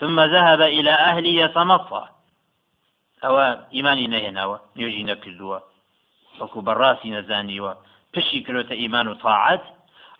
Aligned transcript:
ثم 0.00 0.20
ذهب 0.20 0.60
إلى 0.60 0.90
أهله 0.90 1.28
يتمطى. 1.28 2.04
ئەوە 3.24 3.46
ئیمانی 3.74 4.06
نەهێناوە 4.14 4.56
نوێژی 4.76 5.08
نەکردووە 5.10 5.58
وەکو 6.40 6.58
بەڕاستی 6.66 7.14
نەزانیوە 7.16 7.72
پشی 8.12 8.44
کرۆتە 8.46 8.74
ئیمان 8.82 9.06
و 9.08 9.14
تاعات 9.24 9.64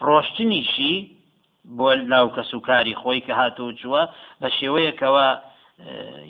ڕۆشتنیشی 0.06 0.95
بۆ 1.79 1.88
لاو 2.12 2.26
کە 2.34 2.42
سوکاری 2.50 2.98
خۆی 3.00 3.24
کە 3.26 3.32
هاتوو 3.40 3.76
چووە 3.80 4.03
بە 4.40 4.48
شێوەیەکەوە 4.58 5.29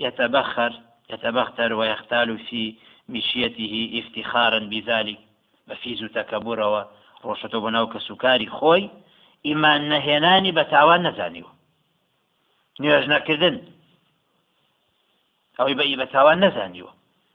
يتبخر 0.05 0.73
يتبختر 1.13 1.71
ويختال 1.73 2.29
في 2.47 2.63
مشيته 3.09 3.75
افتخارا 4.01 4.61
بذلك. 4.73 5.19
بەفیز 5.69 6.01
و 6.03 6.13
تەکەبورەوە 6.17 6.83
ڕۆشتە 7.25 7.59
بۆ 7.63 7.69
ناو 7.77 7.87
کە 7.93 8.01
سوکاری 8.09 8.49
خۆی 8.57 8.85
ئیمان 9.47 9.83
نوێژ 12.81 13.05
نەکردن 13.15 13.57
ئەوەی 15.59 15.77
بە 15.79 15.85
بەتاوان 16.01 16.39
نەزانیوە 16.45 16.93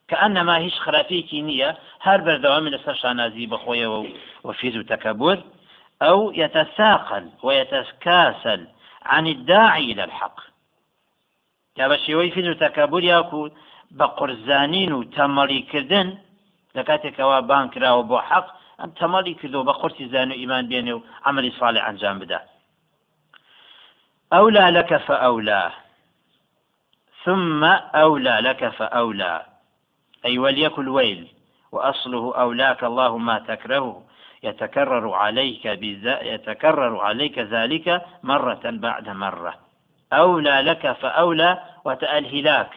کە 0.09 0.15
ئەنەما 0.21 0.55
هیچ 0.65 0.75
خراپێکی 0.85 1.45
نییە 1.49 1.69
هەر 2.05 2.19
بەردەوامی 2.25 2.73
لەسەر 2.75 2.95
شانازی 3.01 3.49
بەخۆیەوە 3.51 3.99
وفيز 4.47 4.75
تكبر 4.91 5.37
أو 6.09 6.19
يتساقل 6.41 7.25
ويتكاسل 7.43 8.61
عن 9.05 9.27
الداعي 9.27 9.91
إلى 9.91 10.03
الحق. 10.03 10.37
یا 11.77 11.85
بە 11.89 11.97
شێوەی 12.05 12.33
فیز 12.35 12.47
و 12.47 12.59
تەکەبور 12.63 13.03
یاکو 13.03 13.49
بە 13.97 14.05
قرزانین 14.17 14.91
و 14.91 15.03
تەمەڵی 15.15 15.61
کردن 15.71 16.07
لە 16.75 16.83
کاتێکەوە 16.89 17.37
بان 17.49 17.65
کراوە 17.73 18.03
بۆ 18.09 18.17
حەق 18.29 18.47
ئەم 18.79 18.91
تەمەڵی 18.99 19.33
کردو 19.41 19.65
بە 19.67 19.73
قرسی 19.81 20.05
زان 20.13 20.29
و 20.31 20.35
و 20.97 22.52
ئەولا 24.33 24.65
لەکە 24.77 24.97
فەئەولا 25.07 25.83
ثم 27.23 27.63
أولى 27.95 28.37
لك 28.41 28.69
فأولى. 28.69 29.45
أي 30.25 30.37
وليك 30.37 30.79
الويل. 30.79 31.27
وأصله 31.71 32.35
أولاك 32.35 32.83
الله 32.83 33.17
ما 33.17 33.39
تكره 33.39 34.03
يتكرر 34.43 35.13
عليك 35.13 35.65
يتكرر 36.05 36.99
عليك 36.99 37.39
ذلك 37.39 38.05
مرة 38.23 38.61
بعد 38.65 39.09
مرة. 39.09 39.53
أولى 40.13 40.61
لك 40.61 40.91
فأولى 40.91 41.63
وتألهلاك. 41.85 42.73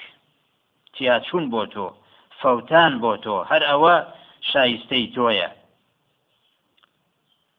تياتشون 0.98 1.50
بوتو. 1.50 1.90
فوتان 2.40 2.98
بوتو. 2.98 3.40
هر 3.40 3.70
أوا 3.70 4.00
شايستي 4.40 5.06
تويا. 5.06 5.52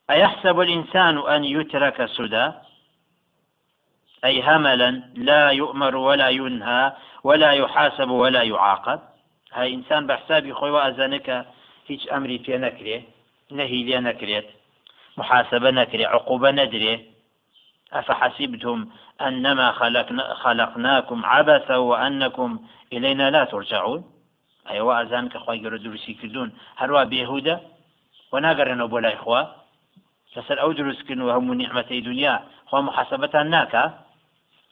أيحسب 0.10 0.60
الإنسان 0.60 1.18
أن 1.18 1.44
يترك 1.44 2.06
سدى؟ 2.06 2.52
أي 4.26 4.42
هملا 4.42 5.04
لا 5.16 5.50
يؤمر 5.50 5.96
ولا 5.96 6.30
ينهى 6.30 6.94
ولا 7.24 7.52
يحاسب 7.52 8.10
ولا 8.10 8.42
يعاقب. 8.44 9.00
هاي 9.54 9.74
إنسان 9.74 10.08
بحسابي 10.08 10.54
خوي 10.54 10.72
وأزانك 10.72 11.46
هيج 11.88 12.10
أمري 12.14 12.40
في 12.40 12.58
نكري 12.58 13.04
نهي 13.52 13.84
لي 13.84 14.00
نكريت 14.00 14.48
محاسبة 15.18 15.70
نكري 15.72 16.06
عقوبة 16.06 16.52
ندري. 16.52 17.06
أفحسبتم 17.94 18.90
أنما 19.22 19.72
خلقنا 19.72 20.34
خلقناكم 20.34 21.26
عبثا 21.26 21.76
وأنكم 21.76 22.60
إلينا 22.94 23.30
لا 23.30 23.44
ترجعون؟ 23.44 24.04
أي 24.70 24.82
وأزانك 24.82 25.38
خوي 25.38 25.60
درسي 25.60 26.14
كردون 26.14 26.52
هروا 26.78 27.04
بيهودا؟ 27.04 27.62
وناقرنا 28.32 28.86
بولا 28.86 29.14
إخوة. 29.14 29.58
لەسەر 30.38 30.58
ئەو 30.62 30.72
دروستکردن 30.80 31.22
و 31.22 31.34
هەموو 31.36 31.60
نیعممەتی 31.62 32.06
دنیا 32.10 32.36
خوا 32.70 32.82
محاسبەتان 32.88 33.48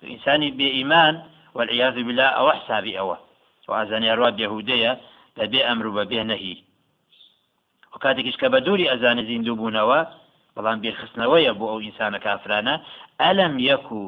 ئینسانی 0.02 0.50
بێئیمان 0.60 1.16
والعیاذ 1.56 1.96
بالله 2.08 2.30
ئەوە 2.38 2.54
حسابی 2.60 2.98
ئەوە 3.00 3.18
وازانانی 3.68 4.16
ڕوا 4.18 4.30
بێهودەیە 4.38 4.94
لە 5.38 5.46
بێ 5.52 5.62
ئەمر 5.68 5.86
بە 5.96 6.04
بێ 6.12 6.22
نەهی 6.32 6.58
و 7.94 7.96
کاتێکیش 8.04 8.38
کە 8.42 8.48
بە 8.54 8.60
دووری 8.66 8.92
ئەزانە 8.92 9.24
زیندوو 9.30 9.60
بوونەوە 9.60 10.00
بەڵام 10.56 10.78
بێخستنەوەیە 10.84 11.52
بۆ 11.60 11.66
ئەو 11.72 11.80
ئینسانە 11.86 12.20
کافرانە 12.26 12.76
ئەلم 13.22 13.54
یەکو 13.70 14.02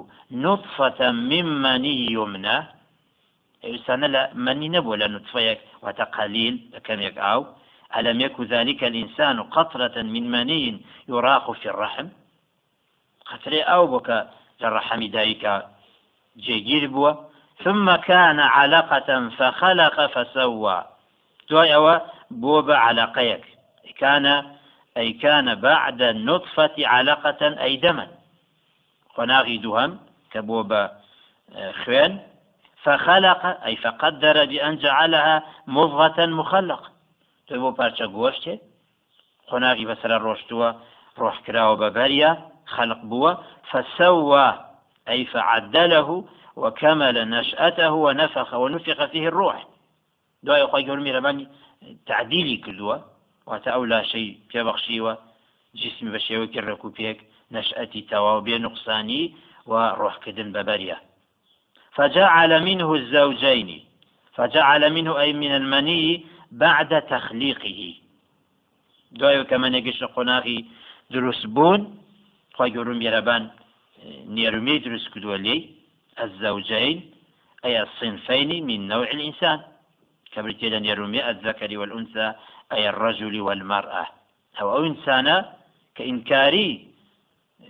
نطفة 0.44 1.00
من 1.29 1.84
یمنە 2.16 2.57
ئێستانە 3.66 4.07
لە 4.16 4.22
منی 4.45 4.69
نەبوو 4.75 5.00
لە 5.01 5.07
نطفەیەک 5.16 5.59
واتە 5.83 6.06
قەلیل 6.16 6.56
لە 6.73 6.79
کەمێک 6.88 7.17
ئاو 7.25 7.41
ألم 7.95 8.22
يك 8.22 8.41
ذلك 8.41 8.83
الإنسان 8.83 9.44
قطرة 9.44 10.01
من 10.01 10.31
مني 10.31 10.81
يراق 11.09 11.51
في 11.51 11.69
الرحم. 11.69 12.07
قطرة 13.25 13.62
أو 13.62 13.88
بك 13.88 14.28
للرحم 14.62 15.01
دايك. 15.07 15.44
جيجير 16.38 16.88
بووە 16.94 17.14
ثم 17.64 17.96
كان 17.96 18.40
علقة 18.40 19.30
فخلق 19.30 20.06
فسوى. 20.06 20.84
دوای 21.50 21.74
ئەوە 21.74 22.02
بۆ 22.31 22.62
بە 22.68 22.78
كان 24.00 24.25
أي 24.98 25.14
كان 25.14 25.56
بعد 25.56 26.02
النطفة 26.02 26.75
علقة 26.78 27.62
أي 27.64 27.75
دما. 27.75 28.08
خناغي 29.16 29.58
دهم 29.58 30.00
كبو 30.31 30.88
خوين. 31.86 32.20
فخلق 32.84 33.66
أي 33.66 33.75
فقدر 33.75 34.46
بأن 34.46 34.78
جعلها 34.78 35.44
مضغة 35.68 36.25
مخلقة 36.25 36.90
تبو 37.48 37.72
بارچە 37.72 38.06
گۆشتێ 38.18 38.56
خۆناغی 39.50 39.86
بەسەر 39.90 40.12
ڕۆشتووە 40.25 40.69
ڕۆح 41.19 41.38
کراوە 41.46 41.75
بەبەریە 41.81 42.31
خلق 42.75 43.02
بووە 43.09 43.31
فسوى. 43.69 44.66
أي 45.09 45.25
فعدله 45.25 46.28
وكمل 46.56 47.29
نشأته 47.29 47.91
ونفخ 47.91 48.53
ونفخ 48.53 49.06
فيه 49.06 49.28
الروح. 49.28 49.68
دعاء 50.44 50.59
يقول 50.59 50.84
يقول 50.84 51.16
رباني 51.16 51.47
تعديلي 52.06 52.57
كدوة 52.57 53.06
وتأولى 53.45 54.06
شيء 54.06 54.40
بيبخشيوة 54.53 55.18
جسم 55.75 56.12
بشيوة 56.12 56.45
كركو 56.45 56.90
بيك 56.90 57.22
نشأتي 57.51 58.01
توابي 58.01 58.57
نقصاني 58.57 59.34
وروح 59.66 60.18
كدن 60.18 60.51
ببرية. 60.51 61.01
فجعل 61.91 62.63
منه 62.63 62.94
الزوجين 62.94 63.84
فجعل 64.34 64.94
منه 64.94 65.19
أي 65.19 65.34
من 65.34 65.56
المني 65.56 66.25
بعد 66.51 67.01
تخليقه. 67.01 67.94
دعاء 69.12 69.44
كما 69.44 69.69
نقش 69.69 70.03
قناغي 70.03 70.66
دروس 71.12 71.45
بون 71.45 71.97
خواهي 72.53 72.72
يقولون 72.72 73.01
يربان 73.01 73.50
نيرومي 74.06 74.78
دروس 74.78 75.09
كدولي 75.09 75.69
الزوجين 76.24 77.12
أي 77.66 77.81
الصنفين 77.81 78.66
من 78.66 78.88
نوع 78.88 79.12
الإنسان. 79.12 79.62
كبرتيلا 80.31 80.80
نيرومي 80.80 81.30
الذكر 81.30 81.78
والأنثى 81.78 82.34
أي 82.72 82.90
الرجل 82.90 83.41
والمرأة. 83.41 84.07
أو 84.62 84.86
إنسانا 84.86 85.53
كإنكاري 85.96 86.88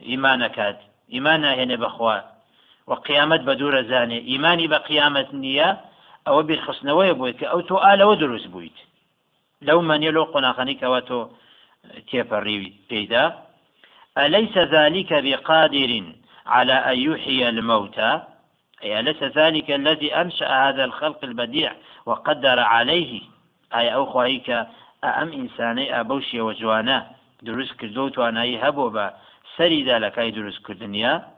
إيمانك. 0.04 0.80
إيمانا 1.14 1.54
هنا 1.54 1.76
بخوا. 1.76 2.20
وقيامت 2.88 3.40
بدور 3.40 3.84
زاني. 3.84 4.18
إيماني 4.28 4.68
بقيامة 4.68 5.28
نية 5.34 5.82
أو 6.28 6.44
بالخصنوية 6.44 7.12
بويت 7.12 7.44
أو 7.44 7.60
تؤال 7.60 8.04
ودروس 8.04 8.46
بويت. 8.46 8.78
لو 9.62 9.82
من 9.82 10.04
يلو 10.04 10.24
قناخني 10.24 10.74
كواتو 10.74 11.28
تيبري 12.12 12.74
بيدا 12.90 13.47
أليس 14.26 14.58
ذلك 14.58 15.14
بقادر 15.14 16.04
على 16.46 16.74
أن 16.74 17.00
يحيي 17.00 17.50
الموتى؟ 17.50 18.22
أي 18.84 19.00
أليس 19.00 19.24
ذلك 19.24 19.72
الذي 19.72 20.16
أنشأ 20.16 20.70
هذا 20.70 20.84
الخلق 20.86 21.24
البديع 21.24 21.74
وقدر 22.06 22.60
عليه؟ 22.60 23.22
أي 23.76 23.94
أو 23.94 24.06
خواهيك 24.06 24.50
أم 25.04 25.30
إنساني 25.34 26.00
أبوشي 26.00 26.42
وجوانا؟ 26.42 27.12
دروس 27.42 27.74
كردوت 27.74 28.18
وأنا 28.18 28.44
يهبوا 28.44 28.90
با. 28.90 29.14
سريدا 29.58 30.00
لكاي 30.00 30.32
دروس 30.32 30.60
كردنيا؟ 30.60 31.38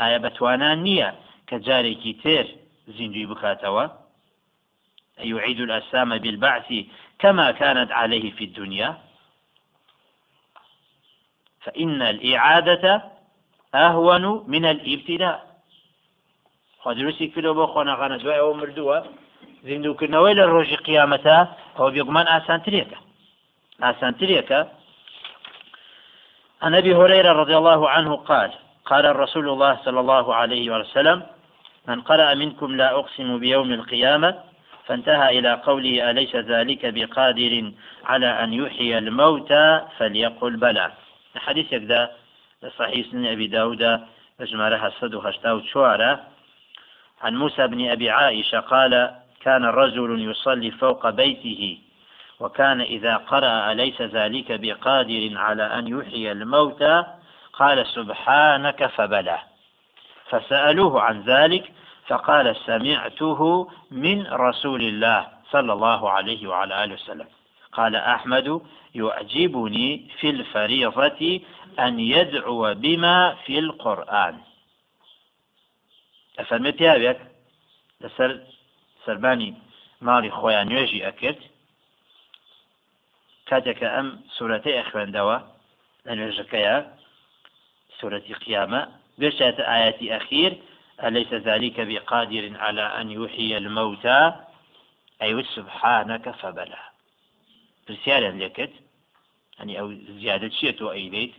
ئایا 0.00 0.18
بەتوانان 0.24 0.78
نییە 0.86 1.10
کە 1.48 1.56
جارێکی 1.66 2.12
تێر 2.22 2.46
زیندوی 2.96 3.26
بکاتەوە 3.30 3.84
يعيد 5.32 5.60
الأسام 5.60 6.10
بالبعث 6.18 6.68
كما 7.22 7.46
كانت 7.60 7.90
عليه 8.00 8.26
في 8.36 8.44
الدنيا؟ 8.44 8.90
فإن 11.64 12.02
الإعادة 12.02 13.02
أهون 13.74 14.44
من 14.48 14.64
الإبتداء. 14.64 15.54
خدروسی 16.84 17.32
کردەوە 17.32 17.56
بۆ 17.58 17.66
خۆناغانە 17.72 18.16
دوای 18.22 18.40
ئەوە 18.40 18.54
مردووە 18.60 18.98
زیندوکردنەوەی 19.66 20.38
لە 20.40 20.44
ڕۆژی 20.52 20.82
قیامەتە 20.86 21.36
ئەو 21.76 21.88
بێگومان 21.94 22.26
ئاسانترێکە 22.32 22.98
ئاسانترێکە 23.84 24.60
عن 26.64 26.74
أبي 26.80 26.92
هريرة 27.00 27.32
رضي 27.42 27.56
الله 27.60 27.90
عنه 27.94 28.16
قال 28.30 28.50
قال 28.90 29.04
الرسول 29.06 29.46
الله 29.48 29.72
صلى 29.84 30.00
الله 30.04 30.26
عليه 30.34 30.66
وسلم 30.74 31.18
من 31.88 31.98
قرأ 32.00 32.34
منكم 32.42 32.70
لا 32.80 32.88
أقسم 33.00 33.28
بيوم 33.38 33.72
القيامة 33.72 34.30
فانتهى 34.86 35.38
إلى 35.38 35.52
قوله 35.66 36.10
أليس 36.10 36.36
ذلك 36.36 36.82
بقادر 36.96 37.72
على 38.10 38.30
أن 38.42 38.50
يحيي 38.52 38.98
الموتى 38.98 39.66
فليقل 39.96 40.56
بلى. 40.56 40.86
حديث 41.36 41.72
يكذا 41.72 42.12
صحيح 42.78 43.06
سنة 43.10 43.32
أبي 43.32 43.46
داود 43.46 44.00
بجمارة 44.38 44.76
حسد 44.76 45.14
وخشتا 45.14 45.52
وشوارة. 45.52 46.20
عن 47.22 47.36
موسى 47.36 47.66
بن 47.66 47.90
أبي 47.90 48.10
عائشة 48.10 48.60
قال 48.60 49.14
كان 49.40 49.64
رجل 49.64 50.30
يصلي 50.30 50.70
فوق 50.70 51.10
بيته 51.10 51.78
وكان 52.40 52.80
إذا 52.80 53.16
قرأ 53.16 53.72
أليس 53.72 54.02
ذلك 54.02 54.52
بقادر 54.52 55.30
على 55.34 55.62
أن 55.62 55.88
يحيي 55.88 56.32
الموتى؟ 56.32 57.04
قال 57.52 57.86
سبحانك 57.86 58.86
فبلى 58.86 59.38
فسألوه 60.30 61.00
عن 61.02 61.22
ذلك 61.22 61.72
فقال 62.06 62.56
سمعته 62.56 63.70
من 63.90 64.26
رسول 64.26 64.82
الله 64.82 65.26
صلى 65.50 65.72
الله 65.72 66.10
عليه 66.10 66.46
وعلى 66.46 66.84
آله 66.84 66.94
وسلم 66.94 67.26
قال 67.74 67.96
أحمد 67.96 68.60
يعجبني 68.94 70.10
في 70.20 70.30
الفريضة 70.30 71.40
أن 71.78 72.00
يدعو 72.00 72.74
بما 72.74 73.34
في 73.44 73.58
القرآن. 73.58 74.40
أفرمت 76.38 76.80
يا 76.80 77.16
لسر 78.00 78.40
سرباني 79.06 79.54
ماڵی 80.06 80.30
خۆیان 80.38 80.66
نوێژی 80.70 81.04
ئەکرد 81.06 81.40
کاتێکە 83.48 83.88
ئەم 83.94 84.08
سوورەتەی 84.34 84.78
ئەخوێندەوە 84.78 85.36
لە 86.06 86.12
نوێژەکەیە 86.18 86.76
سوورەتی 87.98 88.34
قیامە 88.44 88.82
بێشێتە 89.20 89.62
ئاەتی 89.70 90.12
ئەخیر 90.14 90.52
أليس 91.06 91.32
ذلك 91.48 91.80
بقادر 91.80 92.44
على 92.64 92.82
أن 93.00 93.10
يحيي 93.10 93.56
الموتى؟ 93.56 94.32
أي 95.22 95.42
سبحانك 95.56 96.30
فبلى. 96.30 96.93
پرسیاریان 97.86 98.36
لێکرد 98.42 98.74
ئەنی 99.58 99.74
ئەو 99.78 99.88
زیادە 100.20 100.48
چێتەوە 100.56 100.90
ئەیدەیت 100.96 101.34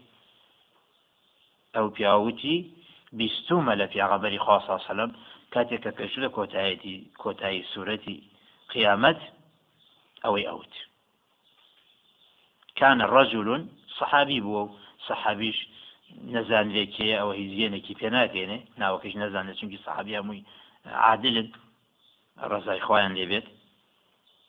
ئەو 1.75 1.85
پیاوتی 1.95 2.57
بیستومە 3.17 3.73
لە 3.81 3.85
پیاغەبەری 3.93 4.43
خاصا 4.45 4.77
سەلم 4.87 5.11
کاتێک 5.53 5.81
کە 5.85 5.91
پێش 5.97 6.13
لە 6.23 6.29
کۆتایەتی 6.37 6.95
کۆتایی 7.21 7.67
سوورەتی 7.71 8.17
قیامەت 8.73 9.19
ئەوەی 10.23 10.47
ئەوت 10.49 10.73
كان 12.79 12.99
رجل 13.15 13.49
صحابي 13.99 14.39
بوو 14.45 14.63
صحابيش 15.07 15.57
نەزان 16.35 16.67
لێکێ 16.75 17.09
ئەوە 17.19 17.33
هیزیێنێکی 17.41 17.97
پێ 17.99 18.09
ناتێنێ 18.15 18.57
ناوەکەش 18.81 19.13
نەزانێت 19.21 19.57
چونکی 19.59 19.83
سەحابی 19.85 20.17
هەمووی 20.19 20.45
عادلن. 21.05 21.49
ڕزای 22.51 22.81
خۆیان 22.87 23.13
لێبێت 23.17 23.47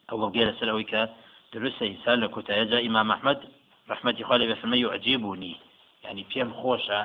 ئەو 0.08 0.16
بەڵگێ 0.20 0.42
لەسەر 0.49 0.69
درستە 1.54 1.82
ئینسان 1.90 2.16
لە 2.25 2.28
کۆتایەجا 2.34 2.78
ئیمام 2.84 3.08
ئەحمەد 3.12 3.40
رحمەتی 3.93 4.25
خوا 4.26 4.37
لێ 4.37 4.46
بەفرمە 4.50 4.76
يعجبني 4.84 5.54
يعني 6.04 6.22
پێم 6.31 6.50
خۆشە 6.60 7.00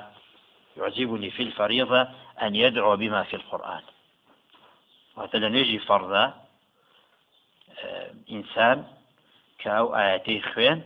يعجبني 0.78 1.30
في 1.36 1.44
الفريضة 1.44 2.02
أن 2.42 2.56
يدعو 2.56 2.96
بما 3.02 3.24
في 3.24 3.36
القرآن. 3.36 3.84
وهذا 5.16 5.50
نجي 5.50 5.80
فرضا 5.80 6.34
ئینسان 8.28 8.86
کە 9.62 9.70
ئەو 9.78 9.88
ئاەتەی 9.96 10.42
خوێند 10.50 10.86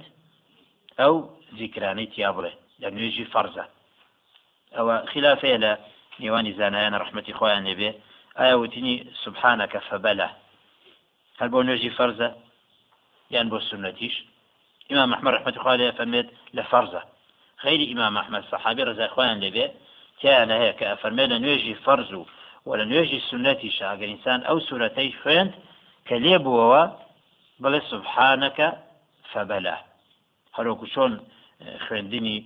ئەو 1.00 1.13
زیکرانەی 1.58 2.12
تیابڵێ 2.13 2.54
لە 2.81 2.88
نوێژی 2.96 3.25
فەرزە 3.34 3.66
ئەوە 4.75 4.96
خلافەیە 5.12 5.58
لە 5.63 5.72
نێوانی 6.22 6.56
زانایانە 6.60 6.98
ڕحمەتی 7.04 7.38
خۆیان 7.40 7.63
لێبێ 7.68 7.92
ئایا 8.38 8.56
وتنی 8.60 8.96
سبحانەکە 9.24 9.80
فەبەلە 9.88 10.30
هەر 11.40 11.48
بۆ 11.54 11.60
نوێژی 11.68 11.96
فەرزە 11.98 12.30
یان 13.33 13.48
بۆ 13.51 13.60
سنەتیش 13.69 14.16
ئیمام 14.89 15.10
محمد 15.13 15.33
رحمەتی 15.36 15.60
خوا 15.63 15.74
لێ 15.80 15.88
فەرمێت 15.98 16.27
لە 16.57 16.63
فەرزە 16.72 17.01
خەیری 17.63 17.86
ئیمام 17.92 18.13
محمد 18.18 18.44
سەحابی 18.51 18.83
ڕزای 18.89 19.13
خۆیان 19.16 19.39
لێبێ 19.44 19.66
تیانە 20.19 20.56
هەیە 20.62 20.74
کە 20.80 20.86
ئەفەرمێ 20.92 21.25
لە 21.31 21.38
نوێژی 21.44 21.75
فەرز 21.86 22.12
و 22.19 22.22
و 22.68 22.72
لە 22.80 22.86
نوێژی 22.92 23.19
سنەتی 23.30 23.72
شاگەر 23.77 24.10
ئینسان 24.13 24.39
ئەو 24.48 24.57
سوورەتەی 24.68 25.16
خوێند 25.22 25.54
کە 26.07 26.16
لێ 26.24 26.36
بووەوە 26.45 26.83
بڵێ 27.63 27.81
سبحانەکە 27.92 28.69
فەبەلا 29.31 29.77
هەروکو 30.57 30.86
چۆن 30.94 31.13
خوێندنی 31.86 32.38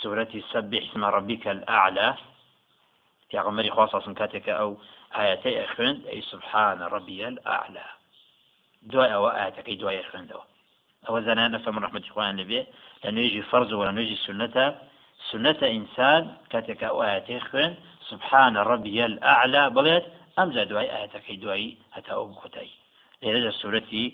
سورەتی 0.00 0.44
سەبح 0.52 0.82
اسم 0.84 1.04
ربك 1.04 1.46
الأعلى. 1.46 2.14
پیغمبری 3.30 3.70
خوا 3.70 3.86
ساسم 3.86 4.14
کاتێکە 4.14 4.52
ئەو 4.60 4.70
ئاەتەی 5.16 5.58
ئەخوێند 5.60 6.00
ئەی 6.10 6.22
سبحان 6.30 6.78
ربي 6.94 7.24
الأعلى. 7.24 7.86
دوای 8.92 9.10
ئەوە 9.14 9.30
ئاەتەکەی 9.38 9.76
دوای 9.80 10.06
خوێندەوە 10.10 10.44
ئەوە 11.06 11.20
زانان 11.26 11.50
نەفەم 11.54 11.76
ڕحمەتی 11.84 12.12
خوان 12.14 12.34
لەبێ 12.40 12.60
لە 13.02 13.10
نوێژی 13.16 13.42
فەرز 13.50 13.70
و 13.72 13.86
لە 13.88 13.92
نوێژی 13.96 14.18
سنەتە 14.26 14.66
سنەتە 15.28 15.66
ئینسان 15.74 16.22
کاتێکە 16.52 16.88
ئاەتەی 16.98 17.40
خوێن 17.48 17.72
سبحان 18.10 18.54
ربي 18.70 18.98
الأعلى. 19.10 19.64
بڵێت 19.76 20.04
ئەمجا 20.36 20.64
دوای 20.70 20.92
ئاەتەکەی 20.94 21.36
دوایی 21.42 21.76
هەتا 21.96 22.12
ئەو 22.18 22.26
کۆتایی 22.40 22.74
لێرە 23.22 23.40
لە 23.46 23.52
سوورەتی 23.60 24.06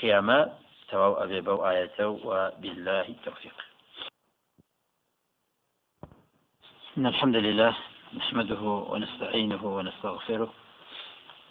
قیامە 0.00 0.40
تەواو 0.90 1.18
ئەبێ 1.20 1.40
بەو 1.46 1.58
ئاەتە 1.66 2.04
و 2.26 2.28
التوفيق. 3.12 3.56
إن 6.98 7.06
الحمد 7.06 7.36
لله 7.36 7.74
نحمده 8.18 8.62
ونستعينه 8.92 9.62
ونستغفره 9.76 10.48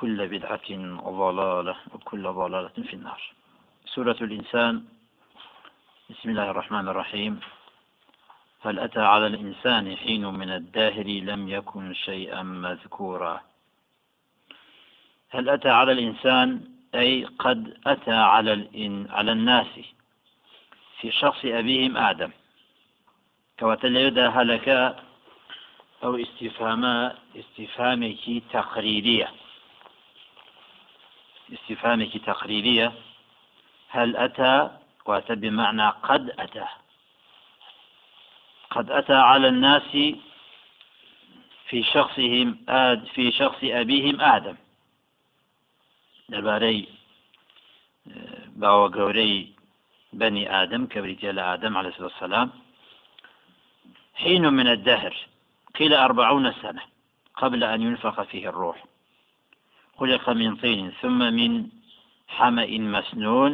وكل 0.00 0.28
بدعة 0.28 0.68
ضلالة 1.10 1.76
وكل 1.94 2.22
ضلالة 2.22 2.76
في 2.88 2.94
النار. 2.94 3.22
سورة 3.84 4.16
الإنسان. 4.20 4.84
بسم 6.10 6.30
الله 6.30 6.50
الرحمن 6.50 6.88
الرحيم. 6.88 7.40
هل 8.60 8.78
أتى 8.78 9.00
على 9.00 9.26
الإنسان 9.26 9.96
حين 9.96 10.26
من 10.26 10.50
الداهر 10.50 11.06
لم 11.06 11.48
يكن 11.48 11.94
شيئا 11.94 12.42
مذكورا؟ 12.42 13.40
هل 15.30 15.48
أتى 15.48 15.68
على 15.68 15.92
الإنسان 15.92 16.60
أي 16.94 17.24
قد 17.24 17.76
أتى 17.86 18.12
على 18.12 18.52
الإن 18.52 19.06
على 19.10 19.32
الناس 19.32 19.72
في 21.00 21.10
شخص 21.10 21.44
أبيهم 21.44 21.96
آدم؟ 21.96 22.30
كواتل 23.58 24.18
هلك 24.18 24.68
أو 26.04 26.16
استفهام 26.16 27.12
استفهامك 27.36 28.42
تقريرية؟ 28.52 29.49
استفهامك 31.52 32.16
تقريرية. 32.16 32.92
هل 33.88 34.16
أتى؟ 34.16 34.70
وأتى 35.06 35.34
بمعنى 35.34 35.88
قد 35.88 36.30
أتى. 36.38 36.66
قد 38.70 38.90
أتى 38.90 39.14
على 39.14 39.48
الناس 39.48 39.82
في 41.68 41.82
شخصهم 41.82 42.58
آد 42.68 43.04
في 43.04 43.32
شخص 43.32 43.58
أبيهم 43.64 44.20
آدم. 44.20 44.56
دەربارەی 46.30 46.86
باوە 48.60 48.86
گەورەی 48.96 49.34
بني 50.12 50.62
آدم 50.62 50.86
كبريتي 50.86 51.30
آدم 51.30 51.76
عليه 51.76 51.88
الصلاة 51.88 52.06
والسلام. 52.06 52.50
حين 54.14 54.52
من 54.52 54.66
الدهر 54.66 55.14
قيل 55.74 55.94
أربعون 55.94 56.52
سنة 56.52 56.82
قبل 57.36 57.64
أن 57.64 57.82
ينفخ 57.82 58.22
فيه 58.22 58.48
الروح. 58.48 58.84
خلق 60.00 60.30
من 60.30 60.56
طين 60.56 60.90
ثم 61.00 61.18
من 61.18 61.68
حمأ 62.28 62.70
مسنون 62.78 63.52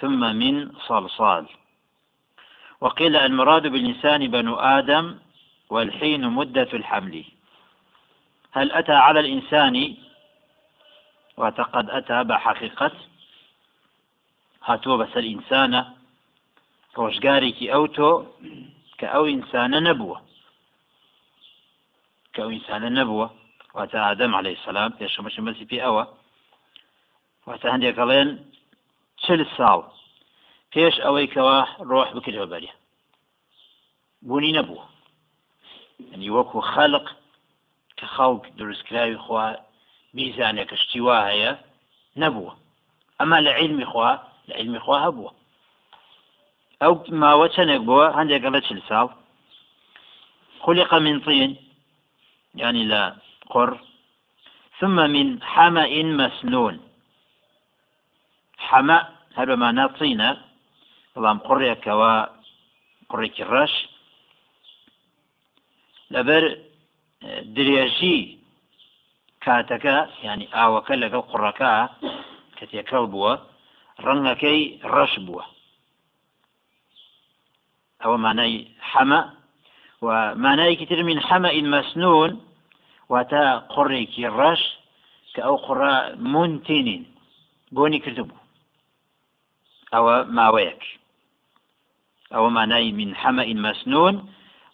ثم 0.00 0.20
من 0.36 0.72
صلصال. 0.88 1.44
وقيل 2.80 3.16
المراد 3.16 3.66
بالإنسان 3.66 4.26
بنو 4.26 4.54
آدم 4.54 5.18
والحين 5.70 6.28
مدة 6.28 6.68
الحمل. 6.72 7.24
هل 8.52 8.72
أتى 8.72 8.92
على 8.92 9.20
الإنسان؟ 9.20 9.96
وقد 11.36 11.90
أتى 11.90 12.24
بحقيقة. 12.24 12.92
هاتووە 14.68 14.96
بەسەر 15.00 15.24
ئینسانە 15.30 15.80
ڕۆژگارێکی 16.98 17.70
ئەوتۆ 17.72 18.10
کە 18.98 19.06
ئەو 19.12 19.24
ئینسانە 19.32 19.78
نەبووە 19.88 20.18
کە 22.32 22.40
ئەو 22.42 22.50
واتە 23.74 23.98
ئادەم 24.06 24.32
عليه 24.38 24.56
سلام 24.66 24.90
پێشەمەش 24.98 25.36
مەسی 25.46 25.66
پێ 25.70 25.78
ئەوە 25.84 26.04
واتە 27.46 27.66
هەندێکەڵێن 27.74 28.28
چل 29.24 29.40
ساڵ 29.56 29.80
پێش 30.72 30.94
ئەوەی 31.04 31.30
کەەوە 31.34 31.58
ڕۆح 31.90 32.08
بکرێەوە 32.16 32.50
بەرێ 32.52 32.70
بوونی 34.26 34.56
نەبووە 34.58 34.84
ینی 36.12 36.30
وەکو 36.36 36.58
خەلق 36.72 37.06
کە 37.98 38.06
خەڵک 38.14 38.44
دروستکراوی 38.58 39.22
خوا 39.24 39.46
بیزانێک 40.14 40.70
شتی 40.82 41.00
وا 41.06 41.18
هەیە 41.28 41.52
نەبووە 42.22 42.52
ئەمە 43.20 43.84
خوا 43.92 44.10
لە 44.48 44.78
خوا 44.84 44.96
هەبووە 45.06 45.30
ئەو 46.82 46.94
ماوە 47.22 47.46
چەندێک 47.54 47.82
بووە 47.88 48.06
هەندێک 48.18 48.42
لە 48.54 48.60
چل 48.66 48.80
ساڵ 48.88 49.08
خلق 50.64 50.94
من 50.94 51.16
طين 51.24 51.52
يعني 52.54 52.84
لا 52.84 53.04
قر. 53.50 53.80
ثم 54.80 54.96
من 55.10 55.42
حمأ 55.42 56.02
مسنون. 56.02 56.80
حمأ 58.58 59.08
هذا 59.34 59.54
معنى 59.54 59.88
طينة 59.88 60.54
بەڵام 61.14 61.38
قڕێکەوە 61.46 62.12
قڕێکی 63.10 63.44
ڕەش 63.52 63.74
لەبەر 66.14 66.44
درێژی 67.56 68.18
کاتەکە 69.44 69.96
ینی 70.24 70.52
ئاوەکە 70.56 70.94
لەگەڵ 71.02 71.22
قوڕەکە 71.30 71.72
کە 72.56 72.64
تێکەڵ 72.70 73.04
بووە 73.12 73.32
ڕەنگەکەی 74.04 74.62
ڕەش 74.94 75.12
بووە 75.26 75.44
ئەوە 78.02 78.16
مانای 78.24 78.54
حەمە 78.90 79.20
و 80.04 80.08
مانایەکی 80.44 80.86
تر 80.90 81.00
من 81.08 81.18
حەمە 81.28 81.50
ئین 81.56 81.66
مەسنون 81.74 82.30
واتە 83.12 83.42
قڕێکی 83.74 84.24
ڕەش 84.38 84.62
کە 85.34 85.40
ئەو 85.46 85.56
قڕە 85.66 85.94
مونتینین 86.32 87.04
بۆنی 87.74 88.00
کردبوو. 88.04 88.44
ئەوە 89.94 90.14
ماوەیەک. 90.36 90.82
ئەوە 92.34 92.50
مانای 92.56 92.92
من 92.98 93.10
حەمە 93.20 93.42
ئین 93.46 93.60
مەسنون 93.66 94.16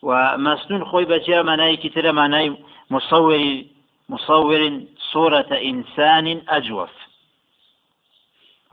ومسنون 0.03 0.85
خوي 0.85 1.05
بجاء 1.05 1.43
معناه 1.43 1.75
كتير 1.75 2.13
معناه 2.13 2.57
مصور 2.91 3.65
مصور 4.09 4.83
صورة 5.13 5.51
إنسان 5.53 6.43
أجوف 6.49 6.91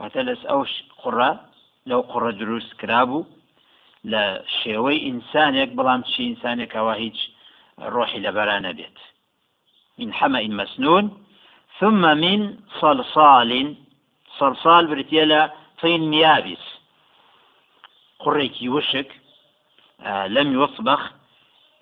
وتلس 0.00 0.46
أوش 0.46 0.82
قرى 1.02 1.40
لو 1.86 2.00
قرى 2.00 2.32
دروس 2.32 2.74
كرابو 2.74 3.24
لا 4.04 4.44
شيوي 4.62 5.08
إنسان 5.08 5.54
يقبل 5.54 6.04
شي 6.16 6.28
إنسان 6.28 6.64
كواهيج 6.64 7.16
روحي 7.78 8.18
لبرانا 8.18 8.72
بيت 8.72 8.98
من 9.98 10.12
حمأ 10.12 10.42
مسنون 10.42 11.26
ثم 11.78 12.18
من 12.18 12.60
صلصال 12.80 13.76
صلصال 14.38 14.86
برتيلا 14.86 15.54
طين 15.80 16.14
يابس 16.14 16.64
قريكي 18.18 18.68
وشك 18.68 19.20
آه 20.00 20.26
لم 20.26 20.62
يصبخ 20.62 21.12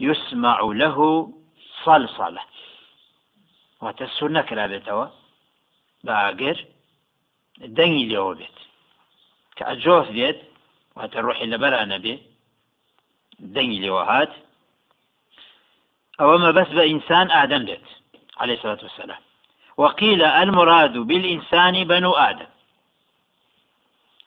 يسمع 0.00 0.60
له 0.60 1.32
صلصلة. 1.84 2.42
وتسنة 3.80 4.40
كلا 4.40 4.66
بيتوا 4.66 5.06
باقر 6.04 6.64
دني 7.58 8.34
بيت. 8.34 8.56
كأجوف 9.56 10.08
بيت. 10.10 10.42
وتروح 10.96 11.40
إلى 11.40 11.58
برا 11.58 11.84
نبي. 11.84 12.22
دني 13.38 13.78
ليو 13.78 13.98
هات. 13.98 14.32
أو 16.20 16.38
ما 16.38 16.50
بس 16.50 16.68
بإنسان 16.68 17.30
آدم 17.30 17.64
بيت. 17.64 17.86
عليه 18.38 18.54
الصلاة 18.54 18.78
والسلام. 18.82 19.18
وقيل 19.76 20.22
المراد 20.22 20.98
بالإنسان 20.98 21.84
بنو 21.84 22.12
آدم. 22.12 22.46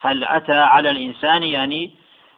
هل 0.02 0.24
أتى 0.24 0.60
على 0.60 0.90
الإنسان 0.90 1.44
يعني 1.44 1.92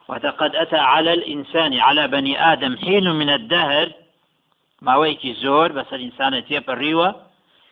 وقد 0.08 0.56
أتى 0.56 0.76
على 0.76 1.12
الإنسان 1.12 1.78
على 1.78 2.08
بني 2.08 2.52
آدم 2.52 2.76
حين 2.76 3.10
من 3.10 3.30
الدهر؟ 3.30 3.92
ما 4.82 4.96
ويكي 4.96 5.34
زور 5.34 5.72
بس 5.72 5.86
الإنسان 5.92 6.44
تيب 6.44 6.70
الريوة 6.70 7.26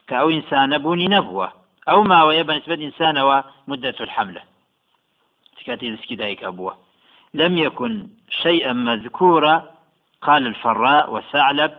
كأو 0.07 0.31
إنسان 0.31 0.79
بوني 0.79 1.09
نبوة. 1.09 1.53
أو 1.89 2.03
ما 2.03 2.23
ويبا 2.23 2.59
نسبة 2.59 2.75
إنسان 2.75 3.19
ومدة 3.19 3.95
الحملة 4.01 4.43
تكاتي 5.61 6.15
دايك 6.17 6.45
أبوة. 6.45 6.79
لم 7.35 7.59
يكن 7.59 8.09
شيئا 8.43 8.73
مذكورا 8.73 9.71
قال 10.23 10.47
الفراء 10.47 11.13
والثعلب 11.13 11.73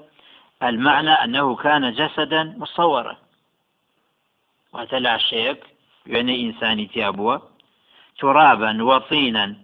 المعنى 0.64 1.10
أنه 1.10 1.56
كان 1.56 1.94
جسدا 1.94 2.44
مصورا. 2.58 3.18
وتلع 4.74 5.16
الشيك 5.16 5.64
يعني 6.06 6.42
إنساني 6.42 6.86
تيابوه 6.86 7.42
ترابا 8.20 8.84
وطينا 8.84 9.56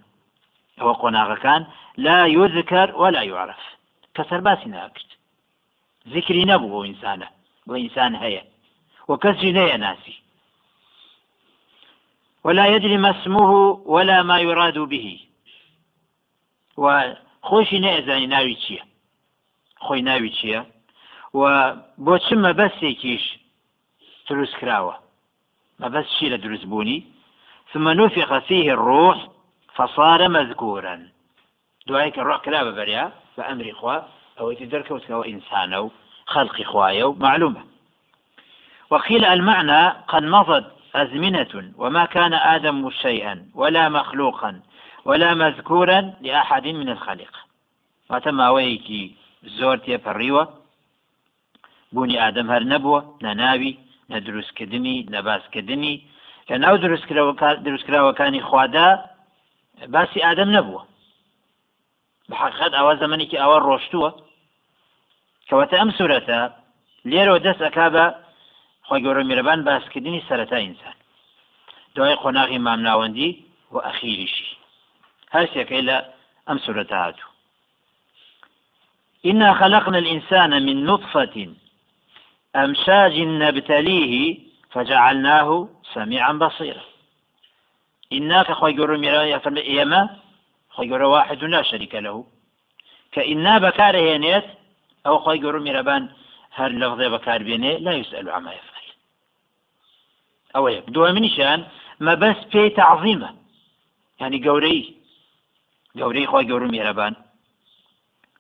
ئەوە 0.80 0.94
قۆناغەکان 1.02 1.66
لا 1.98 2.26
يذكر 2.26 2.96
ولا 2.96 3.22
يعرف. 3.22 3.62
ناکرد 4.66 5.10
ذکری 6.08 6.46
نەبوو 6.46 6.70
بۆ 6.74 6.86
ئینسانە 6.88 7.28
بۆ 7.68 7.74
ئینسان 7.74 8.16
هەیە 8.16 8.44
وكسر 9.08 9.52
نية 9.52 9.76
ناسي. 9.76 10.16
ولا 12.44 12.66
يدري 12.66 12.98
ما 12.98 13.12
اسمه 13.12 13.52
ولا 13.86 14.24
ما 14.24 14.40
يراد 14.40 14.78
به. 14.78 15.28
وخۆشی 16.78 17.80
نەزانی 17.86 18.28
ناوی 18.34 18.56
چییە 18.64 18.84
خۆی 19.86 20.02
ناوی 20.08 20.32
چییە 20.38 20.62
و 21.40 21.44
بۆ 22.06 22.16
چ 22.26 22.28
مەبەستێکیش 22.46 23.26
دروست 24.28 24.56
کراوە؟ 24.60 24.96
مەبەست 25.82 26.10
چی 26.16 26.26
لە 26.34 26.38
دروستبوونی 26.44 27.00
ثم 27.72 27.88
نفخ 28.00 28.30
فيه 28.48 28.68
الروح 28.78 29.18
فصار 29.76 30.28
مذكورا. 30.28 30.96
دعائك 31.88 32.20
الروح 32.20 32.38
كلا 32.46 32.64
ببريا 32.64 33.12
بأمر 33.38 33.66
إخوة 33.72 33.98
أو 34.40 34.52
يتدرك 34.52 34.92
وتكو 34.92 35.22
إنسان 35.22 35.74
أو 35.74 35.92
خلق 36.26 36.56
إخوة 36.62 37.16
معلومة. 37.26 37.62
وقيل 38.90 39.26
المعنى 39.26 39.82
قد 40.08 40.24
مضت 40.24 40.68
أزمنة 40.96 41.54
وما 41.78 42.06
كان 42.06 42.34
آدم 42.34 42.90
شيئا 42.90 43.46
ولا 43.56 43.90
مخلوقا 43.90 44.62
ولا 45.06 45.34
مذكورا 45.34 46.14
لأحد 46.22 46.68
من 46.68 46.90
الخليقة 46.90 47.40
وتم 48.10 48.42
أويكي 48.42 49.16
زورتي 49.44 49.98
فريوة 49.98 50.67
بوني 51.92 52.28
آدم 52.28 52.52
هر 52.52 52.64
نبوة 52.64 53.18
نناوي 53.22 53.78
ندرس 54.10 54.52
كدني 54.52 55.06
نباس 55.10 55.42
كدني 55.52 56.04
لأن 56.50 56.64
أو 56.64 56.76
دروس 56.76 57.84
كراوكاني 57.84 58.42
خوادا 58.42 59.18
باسی 59.86 60.20
ئادەم 60.20 60.50
نەبووە. 60.58 60.82
بەحقیقت 62.30 62.74
ئەوە 62.78 62.94
زەمەێکی 63.02 63.42
ئەوە 63.42 63.58
ڕۆشتووە. 63.68 64.10
کەواتە 65.48 65.76
ئەم 65.80 65.92
سوورەتە 65.98 66.40
لێرەوە 67.10 67.40
دەست 67.46 67.62
ئەکا 67.66 67.88
بە 67.96 68.06
خۆی 68.88 69.04
گەورە 69.06 69.24
میرەبان 69.30 69.60
باسکردنی 69.68 70.26
سەرەتا 70.30 70.58
ئینسان. 70.62 70.98
دوای 71.96 72.20
قۆناغی 72.24 72.64
مامناوەندی 72.68 73.32
و 73.74 73.78
ئەخیریشی. 73.86 74.50
هەرسێکەکەی 75.34 75.84
لە 75.90 75.98
ئەم 76.48 76.58
سوورەتە 76.66 76.98
هاتوو. 77.04 77.30
إنا 79.30 79.50
خلقنا 79.62 79.98
الإنسان 80.04 80.52
من 80.68 80.78
نطفة 80.90 81.36
أمشاج 82.58 83.20
نبتليه 83.20 84.40
فجعلناه 84.72 85.70
سميعا 85.94 86.34
بصيرا. 86.34 86.82
إناك 88.14 88.52
خوي 88.52 88.74
جور 88.74 88.98
ميرا 88.98 89.38
فرمي 89.38 89.62
إيما 89.62 90.10
خوي 90.70 90.92
واحد 90.92 91.44
لا 91.44 91.62
شريك 91.62 91.96
له. 91.96 92.26
كإنا 93.12 93.58
بكار 93.58 93.96
هينيت 93.96 94.44
أو 95.06 95.20
خوي 95.20 95.38
جور 95.38 95.60
ميرابان 95.60 96.10
هر 96.54 96.72
لفظة 96.72 97.08
بكار 97.08 97.44
بيني 97.44 97.78
لا 97.78 97.92
يسأل 97.92 98.30
عما 98.30 98.52
يفعل. 98.52 98.88
أو 100.56 100.68
يبدو 100.68 101.12
من 101.12 101.30
شان 101.30 101.66
ما 102.00 102.14
بس 102.14 102.36
في 102.52 102.70
تعظيمه. 102.70 103.36
يعني 104.20 104.38
جوري 104.38 104.96
جوري 105.96 106.28
خوي 106.28 106.44
جور 106.44 106.68
ميرابان 106.68 107.16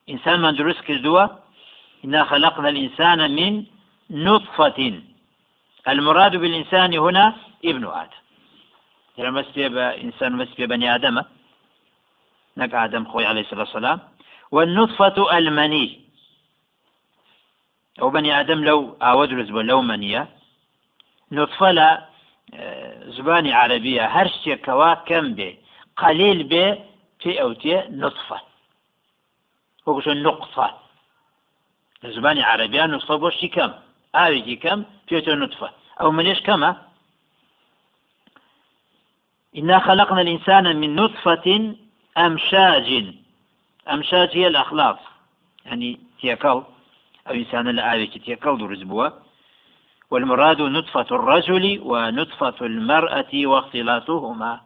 إنسان 0.09 0.39
من 0.41 0.55
دروس 0.55 0.81
كردوا 0.81 1.27
إنا 2.05 2.23
خلقنا 2.23 2.69
الإنسان 2.69 3.35
من 3.35 3.63
نطفة. 4.09 5.01
المراد 5.87 6.35
بالإنسان 6.35 6.97
هنا 6.97 7.35
ابن 7.65 7.85
آدم. 7.85 8.09
يعني 9.17 9.31
مسبي 9.31 9.79
إنسان 10.03 10.33
مسبي 10.33 10.65
بني 10.67 10.95
آدم. 10.95 11.23
نك 12.57 12.73
آدم 12.73 13.05
خوي 13.05 13.25
عليه 13.25 13.41
الصلاة 13.41 13.59
والسلام. 13.59 13.99
والنطفة 14.51 15.37
المني. 15.37 16.01
أو 18.01 18.09
بني 18.09 18.39
آدم 18.39 18.63
لو 18.63 18.97
أودرز 19.01 19.49
لو 19.49 19.81
منية 19.81 20.27
نطفة 21.31 21.71
لا 21.71 22.07
آه، 22.53 23.09
زباني 23.09 23.53
عربية 23.53 24.05
هرشي 24.05 24.55
كوا 24.55 24.93
كم 24.93 25.33
بي. 25.33 25.59
قليل 25.97 26.43
بي 26.43 26.75
في 27.19 27.41
أوتي 27.41 27.83
نطفة. 27.89 28.41
وقش 29.85 30.07
النقطة 30.07 30.79
زباني 32.05 32.43
عربية 32.43 32.85
نطفة 32.85 33.15
بوشي 33.15 33.47
كم؟ 33.47 33.73
كم؟ 34.55 34.83
في 35.07 35.15
أوتي 35.15 35.31
نطفة. 35.31 35.71
أو 36.01 36.11
منيش 36.11 36.39
كما 36.39 36.81
إنا 39.57 39.79
خلقنا 39.79 40.21
الإنسان 40.21 40.75
من 40.77 40.95
نطفة 40.95 41.75
أمشاج. 42.17 43.15
أمشاج 43.91 44.29
هي 44.33 44.47
الأخلاق 44.47 44.99
يعني 45.65 45.99
تيكال 46.21 46.63
أو 47.27 47.33
إنسان 47.33 47.67
الآوي 47.67 48.07
تيكل 48.07 48.57
درز 48.57 48.83
بوا 48.83 49.09
والمراد 50.11 50.61
نطفة 50.61 51.07
الرجل 51.11 51.79
ونطفة 51.83 52.65
المرأة 52.65 53.31
واختلاطهما. 53.33 54.61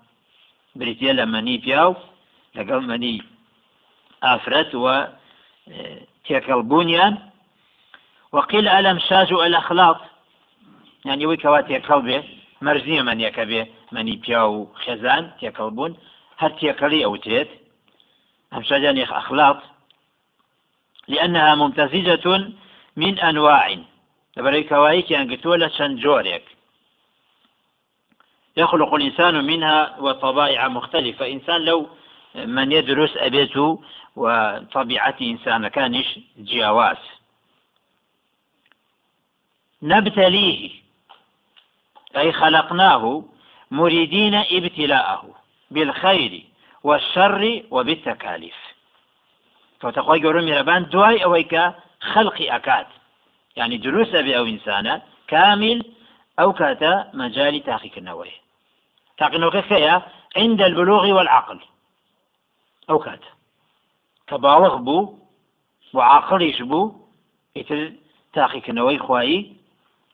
بريتيا 0.76 1.14
لمني 1.14 1.58
بياو 1.58 1.96
لقل 2.56 2.82
مني 2.82 3.24
آفرت 4.24 4.76
و 4.76 5.04
تيكل 6.26 6.64
بونيان 6.64 7.31
وقيل 8.32 8.68
الأمشاج 8.68 9.34
الأخلاط 9.34 9.98
يعني 11.06 11.26
تيكل 11.62 12.02
به 12.02 12.24
مرزية 12.62 13.02
من 13.02 13.22
يكبه 13.22 13.68
مني 13.92 14.16
بياو 14.16 14.68
خزان 14.86 15.32
تيكل 15.40 15.70
بون 15.70 15.98
هر 16.38 16.50
تيكلي 16.50 17.06
أو 17.06 17.16
تيت؟ 17.16 17.48
أمشاجان 18.54 18.98
يعني 18.98 19.18
أخلاط. 19.18 19.58
لأنها 21.08 21.56
ممتزجة 21.56 22.52
من 22.96 23.20
أنواع. 23.20 23.78
لبري 24.38 24.64
كوايك 24.64 25.14
قتولة 25.14 25.68
شنجوريك 25.68 26.44
يخلق 28.58 28.94
الإنسان 28.94 29.46
منها 29.46 30.00
وطبائع 30.00 30.68
مختلفة. 30.68 31.28
إنسان 31.28 31.62
لو 31.62 31.90
من 32.36 32.72
يدرس 32.72 33.18
أبيته 33.18 33.84
وطبيعة 34.16 35.16
إنسان 35.22 35.68
كانش 35.68 36.20
جواز 36.38 36.98
نبتليه 39.84 40.72
أي 42.18 42.32
خلقناه 42.32 43.24
مريدين 43.72 44.36
ابتلاءه 44.36 45.36
بالخير 45.72 46.46
والشر 46.84 47.64
وبالتكاليف. 47.72 48.56
فتقوى 49.80 50.24
قولوا 50.24 50.42
ميربان 50.42 50.86
دواي 50.86 51.24
أويك 51.24 51.74
خلق 52.02 52.36
أكاد. 52.42 52.88
يعني 53.56 53.78
دروس 53.78 54.16
أبي 54.16 54.38
أو 54.38 54.46
إنسانا 54.46 55.02
كامل 55.28 55.86
أو 56.40 56.54
كاتا 56.54 57.12
مجال 57.14 57.64
تحقيق 57.64 57.98
النووي 57.98 58.32
تحقيق 59.18 59.36
النووي 59.36 60.02
عند 60.38 60.62
البلوغ 60.62 61.12
والعقل. 61.12 61.60
أو 62.90 63.00
كاتا 63.00 63.28
كبالغ 64.28 64.76
بو 64.76 65.18
وعاقليش 65.94 66.62
بو 66.62 66.96
يتر 67.56 67.92
تحقيق 68.34 68.70
خواهي 68.98 69.61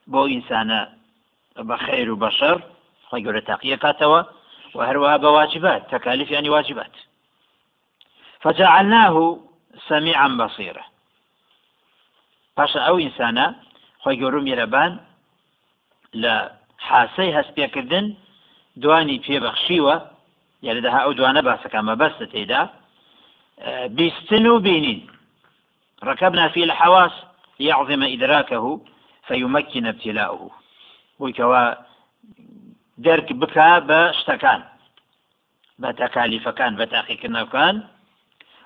بو 0.07 0.25
إنسانا 0.25 0.93
بخير 1.57 2.11
وبشر 2.11 2.61
خواهي 3.07 3.25
قولوا 3.25 3.39
تحقيق 3.39 3.79
كاتوا 3.79 4.21
وهروها 4.73 5.17
بواجبات 5.17 5.91
تكاليف 5.91 6.31
يعني 6.31 6.49
واجبات 6.49 6.91
فجعلناه 8.41 9.39
سميعا 9.87 10.27
بصيرا. 10.27 10.83
پاشە 12.57 12.79
ئەو 12.87 12.97
ئینسانە 13.03 13.45
خۆی 14.01 14.17
گەورو 14.21 14.45
میێرەبان 14.47 14.91
لە 16.21 16.35
حاسەی 16.87 17.35
هەستپێکردن 17.37 18.05
دوانی 18.81 19.21
پێبەخشیوە 19.25 19.95
یعنی 20.65 20.81
دەها 20.85 20.99
ئەو 21.03 21.13
دوانە 21.17 21.41
باسەکە 21.47 21.79
مەبەستە 21.89 22.25
تێدا 22.33 22.61
بیستن 23.97 24.45
و 24.47 24.59
بینین. 24.59 25.01
ركبنا 26.03 26.47
في 26.53 26.63
الحواس 26.63 27.11
ليعظم 27.59 28.01
إدراكه 28.03 28.81
فيمكن 29.27 29.85
ابتلاؤه. 29.85 30.51
بويكوا 31.19 31.73
درك 32.97 33.33
بكا 33.33 33.79
بشتكان 33.79 34.63
بتكاليفكان 35.79 36.75
بتاقيكناكان 36.75 37.83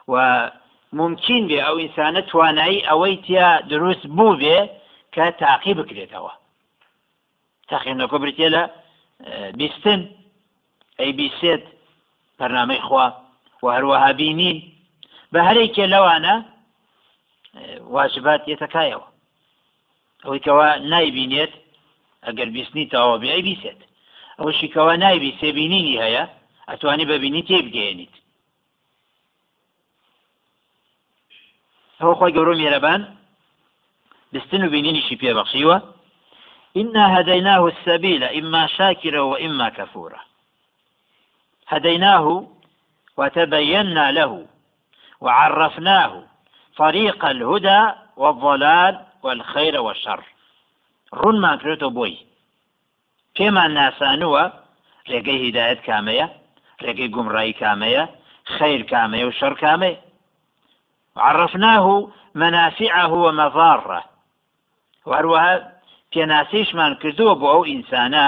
و 0.07 0.47
ممکن 0.93 1.47
بێ 1.47 1.59
ئەو 1.65 1.77
ئینسانە 1.81 2.21
توانایی 2.31 2.85
ئەوەی 2.89 3.17
تیا 3.25 3.61
دروست 3.71 4.07
بوو 4.07 4.37
بێ 4.41 4.57
کە 5.15 5.25
تاقی 5.39 5.73
بکرێتەوە 5.79 6.33
تاقیێنەکە 7.71 8.17
بریتێ 8.21 8.47
لە 8.55 8.63
بیستن 9.59 10.01
ئەی 10.99 11.11
خوا 12.87 13.07
و 13.63 13.67
هەروەها 13.75 14.11
بینین 14.19 14.57
بە 15.33 15.39
واجبات 17.95 18.41
یەتەکایەوە 18.51 19.10
ئەوەی 20.23 20.43
کەەوە 20.45 20.67
نایبینێت 20.91 21.53
ئەگەر 22.25 22.49
بیستنیتەوە 22.55 23.15
بێ 23.21 23.29
ئەی 23.33 23.43
بیسێت 23.47 23.79
ئەوە 24.37 24.51
شیکەوە 24.59 24.93
نایبی 25.03 25.37
سێبینینی 25.41 25.99
هەیە 26.03 26.23
ئەتوانی 26.69 27.05
ببینی 27.11 27.47
تێبگەێنیت. 27.49 28.15
هو 32.03 32.13
خۆی 32.19 32.33
گەورە 32.35 32.53
مێرەبان 32.61 33.01
دستن 34.33 34.61
و 34.65 34.69
بینینیشی 34.73 35.19
پێبەخشیوە. 35.21 35.77
إنا 36.81 37.05
هديناه 37.15 37.63
السبيل 37.73 38.23
إما 38.39 38.67
شاكرا 38.77 39.21
وإما 39.31 39.69
كفورا. 39.69 40.21
هديناه 41.67 42.25
وتبينا 43.17 44.11
له 44.11 44.31
وعرفناه 45.21 46.23
طريق 46.77 47.25
الهدى 47.25 47.81
والضلال 48.17 48.93
والخير 49.23 49.75
والشر. 49.81 50.21
ڕون 51.19 51.35
ماکرێتەوە 51.45 51.91
بۆی 51.97 52.15
پێمان 53.35 53.71
ناسانووە 53.79 54.43
ڕێگەی 55.11 55.41
هیدایەت 55.43 55.81
کامەیە 55.87 56.27
ڕێگەی 56.83 57.13
گومڕایی 57.15 57.59
کامەیە 57.61 58.03
خیر 58.55 58.81
کامەیە 58.91 59.25
و 59.27 59.37
شەر 59.39 59.53
کامەیە 59.63 59.97
عرفناه 61.15 61.85
منافعه 62.35 63.07
ومضاره. 63.07 64.03
وهروها 65.05 65.51
پێناسیشمان 66.13 66.93
کردووە 67.01 67.33
بۆ 67.41 67.47
ئەو 67.53 67.63
ئینسانە 67.71 68.25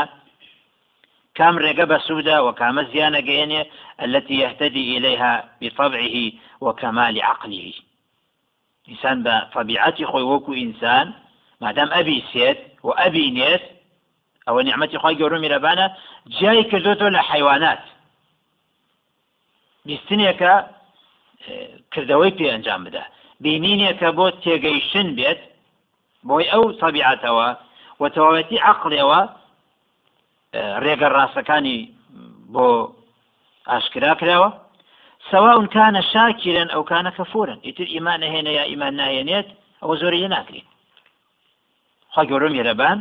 بەسوودا 1.91 2.37
وكام 2.47 2.83
زيانة 2.91 3.21
گەێنێ 3.29 3.61
التي 4.05 4.35
يهتدي 4.43 4.97
إليها 4.97 5.33
بطبعه 5.61 6.15
وكمال 6.61 7.21
عقله. 7.21 7.73
ئینسان 8.89 9.17
بە 9.25 9.35
فەبیعەتی 9.53 10.05
خۆی 10.11 10.25
وەکو 10.31 10.51
ئینسان 10.61 11.07
مادام 11.61 11.89
ئەبی 11.95 12.19
سێت 12.31 12.59
و 12.85 12.89
ئەبی 12.99 13.31
نێت 13.37 13.63
ئەوە 14.47 14.61
نیعممەتی 14.67 15.01
خۆی 15.03 15.17
گەورم 15.19 15.41
میرەبانە 15.45 15.87
جیای 16.35 16.63
کردوتۆ 16.71 17.07
لە 17.15 17.21
حیوانات. 17.29 17.83
بیستنێکە 19.87 20.53
کردەوەی 21.93 22.35
پێ 22.37 22.45
ئەنجام 22.53 22.81
بدە. 22.85 23.03
بینینێکە 23.43 24.09
بۆ 24.17 24.25
تێگەیشتن 24.43 25.07
بێت 25.17 25.41
بۆی 26.27 26.45
ئەو 26.51 26.63
سەبیعاتەوە 26.81 27.49
و 28.01 28.03
تەواوەتی 28.15 28.63
عقلێەوە 28.69 29.21
ڕێگە 30.83 31.07
ڕاستەکانی 31.15 31.79
بۆ 32.53 32.67
ئاشکرا 33.69 34.13
کراوە. 34.19 34.49
سواء 35.31 35.65
كان 35.65 36.01
شاكرا 36.01 36.73
او 36.73 36.83
كان 36.83 37.09
كفورا 37.09 37.59
يتر 37.63 37.83
ايمان 37.83 38.23
هنا 38.23 38.49
يا 38.49 39.43
ئەوە 39.83 39.95
زۆری 40.01 40.23
لە 40.23 40.29
ناکرێت 40.35 40.67
خوا 42.13 42.23
گەورم 42.29 42.53
یێرەبان 42.59 42.97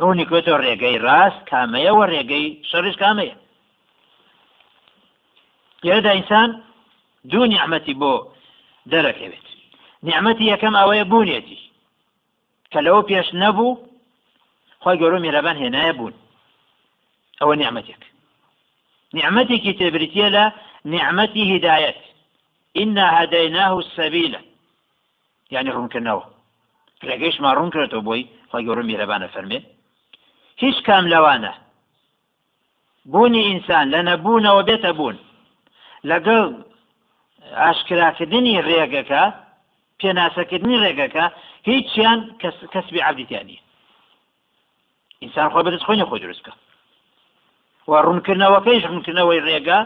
ڕوونی 0.00 0.28
کۆتەوە 0.30 0.58
ڕێگەی 0.64 1.00
ڕاست 1.06 1.40
کامەیەوە 1.50 2.04
ڕێگەی 2.12 2.46
شەڕش 2.70 2.96
کامەیە. 3.02 3.36
لێرەدا 5.84 6.12
ئینسان 6.16 6.50
دوو 7.30 7.50
نیعممەتی 7.52 7.94
بۆ 8.00 8.12
دەرەکەوێت. 8.92 9.46
نیعممەتی 10.06 10.50
یەکەم 10.52 10.74
ئەوەیە 10.78 11.04
بوونێتی 11.10 11.60
کە 12.72 12.78
لەوە 12.86 13.00
پێش 13.08 13.28
نەبوو 13.42 13.78
خۆی 14.82 14.98
گەۆ 15.00 15.18
میێرەبان 15.24 15.56
هێنایە 15.62 15.92
بوون. 15.98 16.14
ئەوە 17.40 17.54
نیعممەتێک. 17.60 18.02
تێبریتە 19.80 20.28
لە 20.36 20.44
نیعممەتی 20.92 21.44
هدایەت 21.52 22.00
إنا 22.82 23.06
هديناه 23.18 23.72
السبيل. 23.84 24.34
يعني 25.50 25.70
ڕوونکردنەوە 25.72 26.24
ڕێگەیشمان 27.08 27.54
ڕوون 27.56 27.70
کردێتەوە 27.74 28.04
بۆی 28.08 28.22
خۆی 28.50 28.64
گەورە 28.66 28.82
میێرەبانە 28.88 29.28
فەرمێ 29.34 29.58
هیچ 30.62 30.78
کام 30.86 31.04
لەوانە 31.12 31.52
بوونی 33.12 33.42
ئینسان 33.48 33.86
لە 33.94 34.00
نەبوونەوە 34.08 34.62
بێتە 34.68 34.90
بوون 34.98 35.16
لەگەڵ 36.10 36.44
ئاشکراکردنی 37.62 38.62
ڕێگەکە 38.68 39.22
پێناسەکردنی 40.00 40.80
ڕێگەکە 40.84 41.24
هیچیان 41.68 42.18
کەسبی 42.72 43.00
عبدیتیانی 43.08 43.58
ئینسان 45.22 45.48
خۆ 45.52 45.58
بەدەست 45.64 45.84
خۆی 45.86 46.08
خۆی 46.10 46.22
دروستکە 46.24 46.52
و 47.90 47.92
ڕوونکردنەوەکەیش 48.06 48.82
ڕوونکردنەوەی 48.90 49.44
ڕێگە 49.46 49.78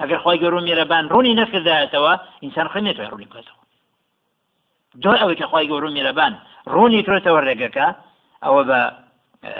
ئەگەر 0.00 0.18
خۆی 0.24 0.40
گەڕوو 0.42 0.64
میێرەبان 0.66 1.04
ڕوونی 1.12 1.36
نەکردایەتەوە 1.40 2.12
ئینسان 2.44 2.66
نێتوانێت 2.86 3.10
ڕوونی 3.12 3.28
بکاتەوە. 3.30 3.62
دوای 5.02 5.20
ئەوەی 5.22 5.38
کە 5.40 5.46
خۆی 5.50 5.68
گەورو 5.70 5.94
میێرەبان 5.96 6.32
ڕوونی 6.72 7.04
کرێتەوە 7.06 7.40
ڕێگەکە 7.46 7.88
ئەوە 8.44 8.62
بە 8.68 8.80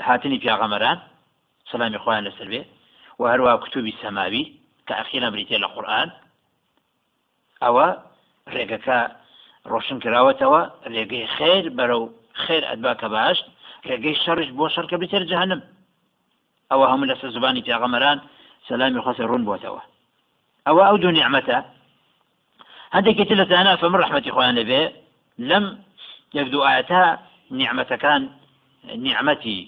هاتنی 0.08 0.38
پیاغەمەران 0.42 0.98
سلامی 1.70 1.98
خۆیان 2.04 2.24
لەسەر 2.28 2.48
بێ 2.52 2.62
و 3.20 3.22
هەروە 3.32 3.52
کتوبی 3.64 3.94
سەماوی 4.02 4.44
کە 4.86 4.94
ئەخیرە 4.98 5.28
بریتێ 5.34 5.56
لە 5.64 5.68
قورآن. 5.74 6.08
ئەوە 7.64 7.86
ڕێگەکە 8.54 8.98
ڕۆشن 9.70 9.98
کراوەتەوە 10.04 10.62
ڕێگەی 10.92 11.26
خێر 11.36 11.64
بەرەو 11.78 12.02
خێر 12.42 12.62
ئەدباکە 12.70 13.08
باش 13.14 13.38
ڕێگەی 13.88 14.16
شەڕش 14.22 14.48
بۆ 14.58 14.66
شەرکە 14.74 14.96
بتێر 15.02 15.24
جەهنم. 15.30 15.60
هەموو 16.72 17.10
لەسەر 17.10 17.30
زبانی 17.36 17.62
پیاغەمەران 17.66 18.18
سەلامی 18.68 19.02
خۆسە 19.04 19.24
ڕوون 19.30 19.42
بۆتەوە 19.48 19.82
ئەوە 20.66 20.82
ئەو 20.88 20.96
دوو 21.02 21.16
نیعممەتە 21.18 21.58
هەندێکی 22.94 23.24
تر 23.28 23.36
لە 23.40 23.46
تانا 23.50 23.76
فمن 23.82 23.98
ڕحمەتی 24.02 24.34
خۆیان 24.34 24.54
لەبێ 24.60 24.82
لەم 25.48 25.64
یەک 26.38 26.46
دوو 26.52 26.66
ئاەتە 26.68 27.02
نیعممەتەکان 27.58 28.22
نیعممەتی 29.06 29.58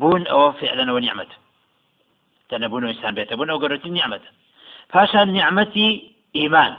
بوون 0.00 0.22
ئەوە 0.30 0.48
فعلەنەوە 0.60 1.00
نیعممەت 1.04 1.32
تەنەبوون 2.50 2.82
و 2.84 2.90
ئینسان 2.92 3.14
بێتە 3.16 3.34
بوون 3.36 3.50
ئەو 3.50 3.62
گەڕەتی 3.62 3.90
نیعممەت 3.96 4.24
پاشان 4.92 5.28
نیعممەتی 5.36 5.88
ئیمان 6.38 6.72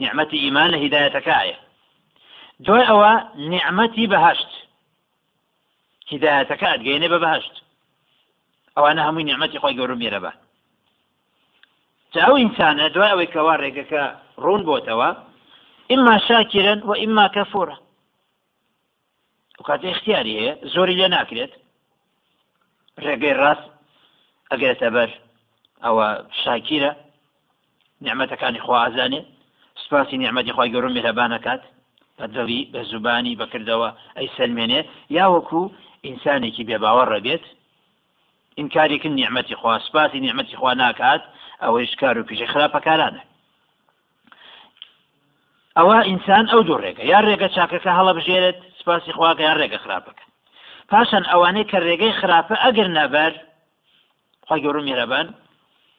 نیعممەتی 0.00 0.38
ئیمان 0.44 0.68
لە 0.74 0.78
هیدایەتەکە 0.84 1.34
ئاە 1.40 1.56
دوای 2.66 2.86
ئەوە 2.90 3.12
نیعممەتی 3.52 4.06
بەهشت 4.12 4.50
هیدایەتەکە 6.12 6.66
ئەدگەینێ 6.72 7.08
بە 7.12 7.18
بەهشت 7.24 7.54
ئەوانە 8.76 9.02
هەمووی 9.06 9.26
نیعممەتی 9.28 9.60
خۆی 9.62 9.76
گەورم 9.78 9.98
میێرەبە 10.02 10.32
ئەو 12.24 12.34
ئینسانە 12.40 12.86
دوای 12.94 13.12
ئەوەی 13.12 13.32
کەوا 13.34 13.54
ڕێگەکە 13.62 14.02
ڕوون 14.44 14.62
بۆتەوە 14.68 15.10
ئما 15.92 16.16
شاکرن 16.28 16.78
و 16.88 16.92
ئما 17.02 17.26
کەفورە. 17.36 17.76
کاتێ 19.66 19.88
اختیاری 19.90 20.36
هەیە 20.38 20.52
زۆری 20.74 20.98
لێ 21.00 21.08
ناکرێت. 21.16 21.52
ڕێگەی 23.04 23.38
ڕاست 23.40 23.66
ئەگرێتە 24.50 24.88
بەر 24.94 25.10
ئەوە 25.84 26.06
شاکیرە 26.42 26.92
نیعممەتەکانی 28.04 28.64
خوازانێ 28.66 29.20
سپاسی 29.84 30.16
نیعممەتی 30.22 30.52
خی 30.56 30.72
گەورم 30.74 30.92
مهرەبانەکات 30.96 31.62
بەدەوی 32.18 32.62
بە 32.72 32.80
زوبانی 32.90 33.38
بەکردەوە 33.40 33.88
ئەی 34.16 34.28
سلمێنێ 34.36 34.80
یا 35.16 35.26
وەکو 35.34 35.62
ئینسانێکی 36.06 36.66
بێباوەڕ 36.68 37.08
ڕەبێت 37.14 37.44
ئینکارێکن 38.58 39.12
نیعممەتی 39.18 39.54
خوا 39.60 39.78
سپاسی 39.86 40.20
نیعممەتی 40.24 40.56
خوا 40.60 40.72
ناکات 40.74 41.22
ئەوەی 41.62 41.86
شکار 41.92 42.18
و 42.18 42.26
پیشەی 42.28 42.52
خراپەکارانە 42.52 43.22
ئەوە 45.76 45.98
ئینسان 46.08 46.44
ئەو 46.52 46.62
دوو 46.66 46.82
ڕێگە 46.84 47.04
یان 47.12 47.24
ڕێگە 47.28 47.48
چاکەکە 47.56 47.90
هەڵە 47.98 48.12
بژێرێت 48.18 48.58
سپاسی 48.80 49.12
خواکە 49.16 49.42
یان 49.48 49.56
ڕێگە 49.60 49.78
خراپەکە 49.84 50.24
پاشان 50.90 51.24
ئەوانەی 51.30 51.68
کە 51.70 51.78
ڕێگەی 51.86 52.16
خراپە 52.20 52.54
ئەگەر 52.64 52.88
نەبەر 52.98 53.32
خی 54.48 54.60
گەورم 54.64 54.84
میێرەبان 54.88 55.26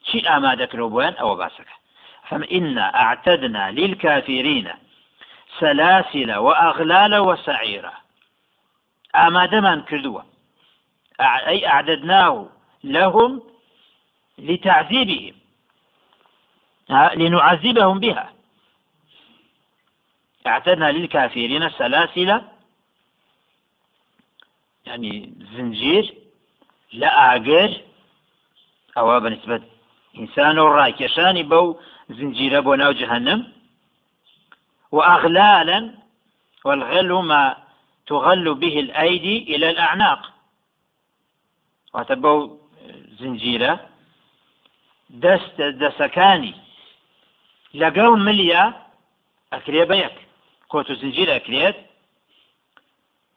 چی 0.07 0.17
ئامادەکرەوە 0.29 0.91
بۆیان 0.93 1.15
ئەوە 1.19 1.35
باسەکە 1.41 1.75
فم 2.29 2.43
إنا 2.57 2.85
أعتدنا 3.03 3.63
للكافرين 3.71 4.67
سلاسل 5.59 6.29
وأغلال 6.45 7.13
وسعيرا. 7.27 7.93
ئامادەمان 9.17 9.79
کردووە 9.89 10.23
أي 11.19 11.67
أعددناه 11.67 12.49
لهم 12.83 13.43
لتعذيبهم 14.37 15.33
لنعذبهم 16.89 17.99
بها. 17.99 18.33
أعتدنا 20.47 20.91
للكافرين 20.91 21.69
سلاسل 21.69 22.41
يعني 24.85 25.33
زنجير 25.53 26.13
لا 26.93 27.17
أعقر 27.17 27.81
أو 28.97 29.19
بنسبة 29.19 29.61
إنسان 30.17 30.59
راكشان 30.59 31.49
بو 31.49 31.79
زنجير 32.09 32.61
بو 32.61 32.75
ناو 32.75 32.91
جهنم. 32.91 33.53
وأغلالا 34.91 35.93
والغل 36.65 37.13
ما 37.13 37.57
تغل 38.07 38.55
به 38.55 38.79
الأيدي 38.79 39.55
إلى 39.55 39.69
الأعناق. 39.69 40.36
وتبو 41.97 42.57
زنجيرة. 43.19 43.79
دەست 45.23 45.57
دەسەکانی 45.81 46.55
لەگەڵ 47.81 48.11
ملیە 48.27 48.63
ئەکرێ 49.53 49.83
بە 49.89 49.95
یەک 50.05 50.15
کۆت 50.71 50.87
و 50.89 50.95
ئەکرێت 51.35 51.77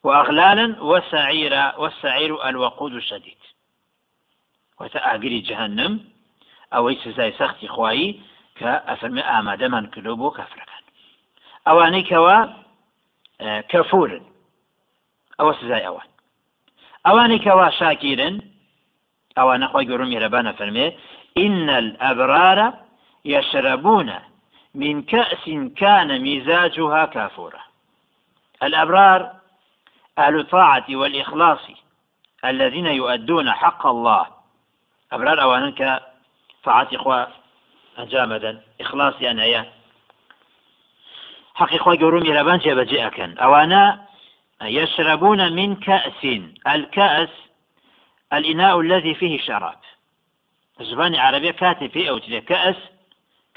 وأغلالا 0.04 0.66
وسعيرا 0.90 1.64
والسعير 1.80 2.32
الوقود 2.48 2.92
الشديد. 2.94 3.40
وتأجري 4.80 5.40
جهنم. 5.40 5.92
أو 6.74 6.94
سزاي 6.94 7.32
سختي 7.32 7.68
خواي 7.68 8.20
كأفرمي 8.56 9.20
آمادة 9.20 9.68
من 9.68 9.86
كلوبو 9.86 10.30
كفركان 10.30 10.82
أواني 11.68 12.02
كوا 12.02 12.46
كفور 13.68 14.22
أو 15.40 15.52
سزاي 15.52 15.86
أوان. 15.86 16.09
أواني 17.06 17.38
كوا 17.38 17.70
شاكيرا 17.70 18.40
أوان 19.38 19.62
أخوي 19.62 19.92
قرمي 19.92 20.18
ربانا 20.18 20.52
فرمي 20.52 20.96
إن 21.38 21.70
الأبرار 21.70 22.74
يشربون 23.24 24.14
من 24.74 25.02
كأس 25.02 25.50
كان 25.76 26.22
مزاجها 26.22 27.04
كافورا. 27.04 27.60
الأبرار 28.62 29.32
أهل 30.18 30.40
الطاعة 30.40 30.84
والإخلاص 30.90 31.60
الذين 32.44 32.86
يؤدون 32.86 33.52
حق 33.52 33.86
الله. 33.86 34.26
أبرار 35.12 35.42
أوانك 35.42 36.02
طاعة 36.64 36.88
إخوة 36.94 37.28
جامدا 37.98 38.62
إخلاصي 38.80 39.30
أنا 39.30 39.66
حق 41.54 41.74
إخوة 41.74 41.96
قرومي 41.96 42.32
لبان 42.32 42.58
جيبجئكا 42.58 43.34
أوانا 43.38 44.09
يشربون 44.62 45.52
من 45.52 45.76
كأس. 45.76 46.40
الكأس 46.66 47.28
الإناء 48.32 48.80
الذي 48.80 49.14
فيه 49.14 49.40
شراب. 49.40 49.80
زبانی 50.80 51.16
عربیە 51.16 51.52
کاتێ 51.60 51.88
پێی 51.94 52.08
ئەوترێ 52.08 52.40
کە 52.48 52.56
ئەس 52.64 52.80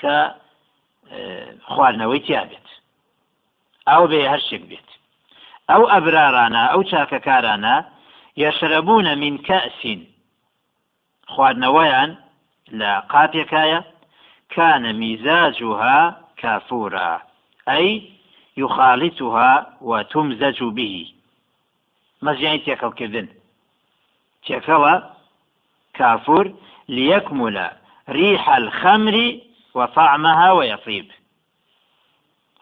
کە 0.01 0.15
خواردنەوەی 1.71 2.23
تیا 2.25 2.43
بێت 2.49 2.67
ئەو 3.89 4.03
بێ 4.11 4.21
هەر 4.31 4.41
شێک 4.49 4.63
بێت 4.69 4.89
ئەو 5.69 5.83
ئەبرارانە 5.93 6.63
ئەو 6.71 6.81
چاکەکارانە 6.91 7.75
یەشرەبوونە 8.43 9.13
من 9.23 9.35
کەسین 9.47 10.01
خواردنەوەیان 11.33 12.11
لە 12.79 12.91
قاپێکایە 13.11 13.79
كان 14.55 14.83
مزاجها 15.01 16.17
كافورا. 16.37 17.21
أي 17.69 18.12
يخالطها 18.57 19.77
وتمزج 19.81 20.63
به. 20.63 21.13
مزجين 22.21 22.63
تيكل 22.63 22.91
كذن 22.93 23.27
تيكل 24.45 25.01
كافور 25.93 26.53
ليكمل 26.89 27.71
ريح 28.09 28.49
الخمر 28.49 29.39
وطعمها 29.73 30.51
ويطيب. 30.51 31.11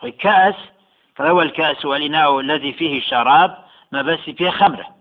الكأس 0.04 0.56
فهو 1.16 1.42
الكأس 1.42 1.86
والإناء 1.86 2.40
الذي 2.40 2.74
فيه 2.74 3.02
شراب 3.02 3.58
ما 3.92 4.02
بس 4.02 4.20
فيه 4.20 4.50
خمرة 4.50 4.96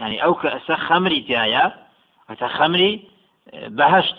يعني 0.00 0.24
أو 0.24 0.34
كأس 0.34 0.72
خمري 0.72 1.20
تايا 1.20 1.86
وتخمري 2.30 3.08
بهشت. 3.52 4.16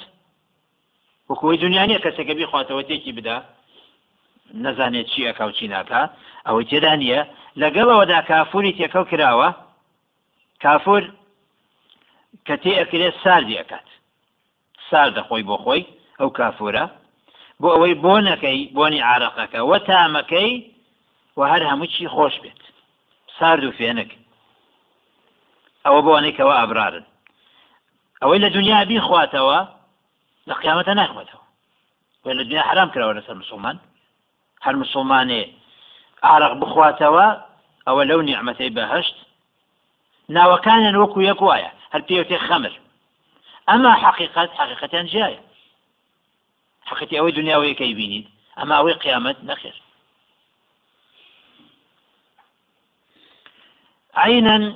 وەکوی 1.30 1.58
دنیاە 1.64 2.00
کەسێکە 2.04 2.34
بیخواتەوە 2.40 2.84
تێکی 2.88 3.12
بدا. 3.18 3.38
نەزانێت 4.64 5.08
چی 5.12 5.22
ئەکا 5.28 5.44
و 5.48 5.56
چی 5.58 5.68
ناکە 5.74 6.02
ئەوەی 6.48 6.68
تێدا 6.70 6.94
نییە 7.02 7.22
لەگەڵەوەدا 7.62 8.20
کافوری 8.30 8.76
تێکەڵ 8.78 9.06
کراوە 9.12 9.50
کافور 10.64 11.04
کە 12.48 12.56
تێ 12.64 12.72
ئەکرێت 12.80 13.16
ساردی 13.24 13.60
ئەکات 13.60 13.88
سار 14.90 15.10
دەخۆی 15.18 15.44
بۆ 15.50 15.56
خۆی 15.64 15.84
ئەو 16.20 16.30
کافورە. 16.38 16.86
بۆ 17.62 17.68
ئەوەی 17.76 17.96
بۆ 18.04 18.14
نەکەی 18.30 18.60
بۆنی 18.78 19.06
عراقەکە. 19.12 19.60
وە 19.70 19.78
تامەکەی 19.88 20.52
و 21.38 21.42
هەر 21.52 21.62
هەموو 21.70 21.92
چی 21.94 22.08
خۆش 22.16 22.36
بێت. 22.44 22.62
سارد 23.38 23.64
و 23.64 23.72
فێنک. 23.78 24.12
ئەوە 25.86 26.00
بۆوانەیەکەوە 26.06 26.54
ئابرارن. 26.60 27.06
ئەوەی 28.22 28.40
لە 28.46 28.50
دنیا 28.58 28.86
بی 28.90 29.00
خواتەوە 29.08 29.60
لە 30.50 30.54
قیامەتە 30.62 30.94
ناخواتەوە. 31.00 31.44
وی 32.26 32.34
لە 32.40 32.44
دنیا 32.48 32.64
حرام 32.70 32.90
کراوە 32.94 33.14
لەسەر 33.18 33.36
مسلمان. 33.44 33.78
هەر 34.66 34.76
مسلمانێ 34.82 35.44
ئارق 36.26 36.54
بخواتەوە 36.62 37.28
ئەوە 37.88 38.04
لەو 38.10 38.22
نیعممەتەی 38.28 38.76
بەهشت. 38.78 39.16
ناوەکانیان 40.36 40.96
وەکو 41.02 41.20
یەک 41.30 41.40
وایە 41.48 41.72
هەر 41.94 42.02
پێوتێ 42.08 42.38
خەمر. 42.48 42.74
ئەمە 43.70 43.92
حقیقت 44.04 44.50
حقیقەتیان 44.60 45.08
جایە 45.14 45.42
حقیقەتی 46.90 47.18
ئەوەی 47.18 47.36
دنیاوەیەکەی 47.40 47.94
بینید 48.00 48.26
ئەمە 48.58 48.74
ئەوەی 48.78 49.00
قیامەت 49.04 49.38
نەخێر. 49.50 49.78
عينا 54.18 54.74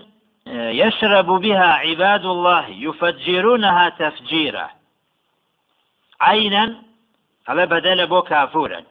يشرب 0.82 1.26
بها 1.26 1.74
عباد 1.74 2.26
الله 2.26 2.70
يفجرونها 2.70 3.90
تفجيرا 3.90 4.70
عينا 6.22 6.76
على 7.48 7.66
بدل 7.66 8.06
بو 8.06 8.22
كافورا 8.22 8.82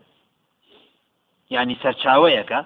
يعني 1.50 1.76
سرچاويك 1.82 2.64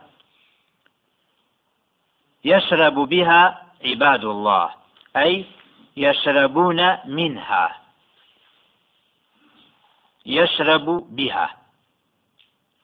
يشرب 2.45 2.95
بها 2.95 3.63
عباد 3.85 4.25
الله 4.25 4.75
أي 5.17 5.45
يشربون 5.97 6.99
منها. 7.07 7.81
يشرب 10.27 11.07
بها. 11.17 11.57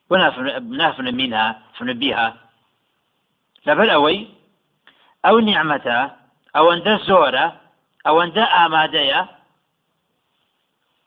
ونافن 0.09 1.15
منها 1.15 1.61
فن 1.77 1.93
بها. 1.93 2.37
لبل 3.65 3.89
أوي 3.89 4.27
أو 5.25 5.39
نعمة 5.39 6.11
أو 6.55 6.73
أن 6.73 6.97
زورة 6.97 7.61
أو 8.07 8.21
أن 8.21 8.39
آمادية. 8.39 9.41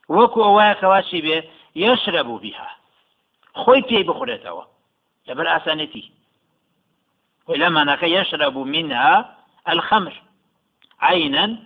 وەکو 0.09 0.41
ئەوەیە 0.45 0.75
کەواشی 0.81 1.21
بێ 1.25 1.39
يشرب 1.75 2.29
بها. 2.43 2.69
خۆی 3.61 3.83
پێی 3.89 4.05
لەبەر 5.29 5.47
ئاسانەتی 5.47 6.05
ولما 7.47 7.99
يشرب 8.03 8.59
منها 8.59 9.37
الخمر. 9.69 10.23
عينا 11.01 11.57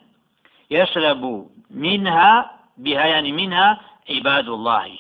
يشرب 0.71 1.51
منها 1.71 2.51
بها 2.77 3.07
يعني 3.07 3.33
منها 3.33 3.81
عباد 4.11 4.49
الله. 4.49 4.99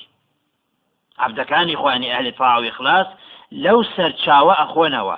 عبد 1.19 1.41
كان 1.41 1.71
إخواني 1.71 2.19
أهل 2.19 2.33
طاعة 2.33 2.59
وإخلاص 2.61 3.07
لو 3.53 3.85
سرچاوە 3.85 4.61
أخونوا 4.61 5.17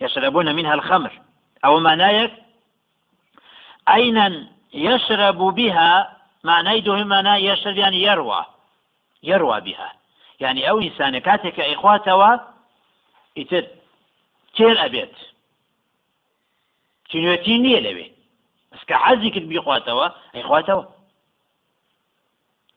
يشربون 0.00 0.54
منها 0.54 0.74
الخمر. 0.74 1.20
أو 1.64 1.80
معنايك؟ 1.80 2.32
عينا 3.88 4.46
يشرب 4.74 5.38
بها 5.38 6.16
معنى 6.44 6.80
دوهم 6.80 7.06
معنى 7.06 7.46
يشرب 7.46 7.76
يعني 7.76 8.02
يروى 8.02 8.44
يروى 9.22 9.60
بها. 9.60 10.01
يعني 10.42 10.70
أو 10.70 10.80
إنسان 10.80 11.18
كاتك 11.18 11.60
إخواتوا 11.60 12.36
يتر 13.36 13.64
تير 14.56 14.84
أبيت 14.84 15.16
چنوێتی 17.12 17.54
نییە 17.64 17.80
لەوێ. 17.86 18.06
ئەسکە 18.72 18.96
حەزی 19.04 19.30
کرد 19.34 19.46
بیخواتەوە 19.52 20.06
ئەیخواتەوە 20.34 20.84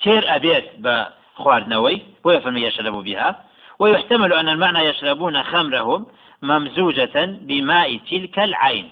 تێر 0.01 0.23
ئەبێت 0.31 0.67
بە 0.83 0.95
خواردنەوەی؟ 1.41 1.97
يشربوا 2.67 3.03
بها 3.07 3.29
ويحتمل 3.79 4.31
أن 4.33 4.47
المعنى 4.49 4.81
يشربون 4.89 5.43
خمرهم 5.43 6.01
ممزوجة 6.41 7.15
بماء 7.47 7.89
تلك 8.09 8.39
العين. 8.39 8.87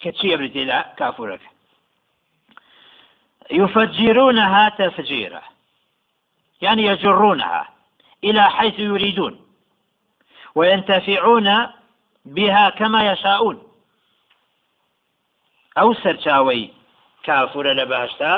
كتشي 0.00 0.34
إلى 0.34 0.84
كافورك 0.98 1.40
يفجرونها 3.50 4.68
تفجيرا 4.68 5.42
يعني 6.62 6.82
يجرونها 6.82 7.68
إلى 8.24 8.50
حيث 8.50 8.78
يريدون. 8.78 9.40
وينتفعون 10.54 11.66
بها 12.24 12.70
كما 12.70 13.12
يشاءون. 13.12 13.62
ئەو 15.76 15.94
سەرچاوی 16.02 16.70
کافورە 17.26 17.72
لە 17.80 17.84
باشتا 17.92 18.32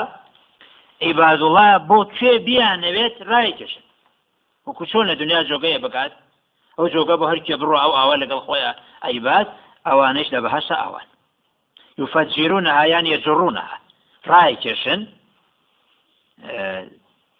عیبادوڵە 1.05 1.67
بۆ 1.89 1.99
کوێ 2.15 2.33
بیانەوێت 2.45 3.15
ڕایکەشن 3.31 3.85
وەکو 4.67 4.83
چۆن 4.91 5.05
لە 5.09 5.15
دنیا 5.21 5.41
جۆگەیە 5.49 5.79
بکات؟ 5.85 6.11
ئەو 6.77 6.85
جۆگە 6.93 7.15
بە 7.19 7.25
هەرکێ 7.31 7.55
بڕۆ 7.61 7.77
ئەو 7.83 7.91
ئاوا 7.97 8.15
لەگەڵ 8.23 8.39
خۆیان 8.47 8.75
ئەیبات 9.05 9.47
ئەوانش 9.87 10.27
لە 10.33 10.39
بەهشتا 10.43 10.75
ئەوان 10.83 11.07
يفجرونها 12.01 12.85
يعني 12.85 13.09
يجرونها 13.09 13.77
رايكشن 14.27 15.07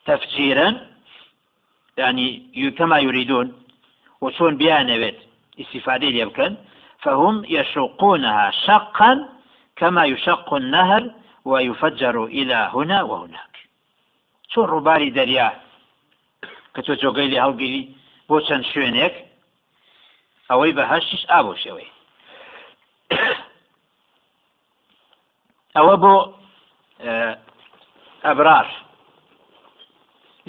تفجيرا 0.05 0.67
يعني 1.99 2.71
كما 2.77 2.97
يريدون 2.99 3.47
وشون 4.21 4.57
بيانويت 4.57 5.17
استفادة 5.61 6.07
يبكن 6.07 6.55
فهم 7.03 7.35
يشقونها 7.49 8.51
شقا 8.51 9.29
كما 9.75 10.05
يشق 10.05 10.53
النهر 10.53 11.11
ويفجر 11.45 12.25
إلى 12.25 12.69
هنا 12.73 13.03
وهناك. 13.03 13.49
چۆن 14.51 14.65
ڕووباری 14.73 15.09
دەریا 15.17 15.47
کە 16.73 16.81
تۆ 16.85 16.93
جۆگەی 17.01 17.29
لێ 17.31 17.39
هەڵگیری 17.45 17.83
بۆ 18.27 18.35
چەند 18.47 18.65
شوێنێک 18.71 19.15
ئەوەی 20.49 20.75
بە 20.77 20.83
هەشتش 20.91 21.23
ئابۆ 21.31 21.53
شێوەی 21.63 21.89
ئەوە 25.75 25.95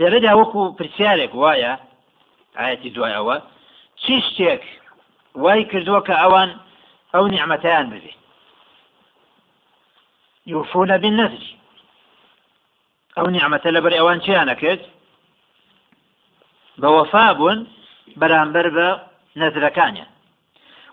لێرەدا 0.00 0.32
وەکو 0.40 0.60
پرسیارێک 0.78 1.32
وایە 1.42 1.72
ئاەتی 2.58 2.90
دوای 2.94 3.14
ئەوە 3.18 3.36
چی 4.02 4.16
شتێک 4.26 4.62
وای 5.42 5.64
کردووە 5.70 6.00
کە 6.06 6.14
ئەوان 6.22 6.50
ئەو 7.14 7.24
نیعممەتیان 7.32 7.86
ببێت 7.92 8.18
يوفون 10.52 10.90
بالنذر 11.02 11.44
ئەو 13.16 13.26
نیعممەتە 13.34 13.68
لەبەر 13.76 13.92
ئەوان 13.98 14.18
چیانە 14.24 14.54
بە 16.80 16.88
وەفابوون 16.96 17.58
بەرامبەر 18.20 18.66
بە 18.76 18.88
نەزرەکانیان 19.40 20.10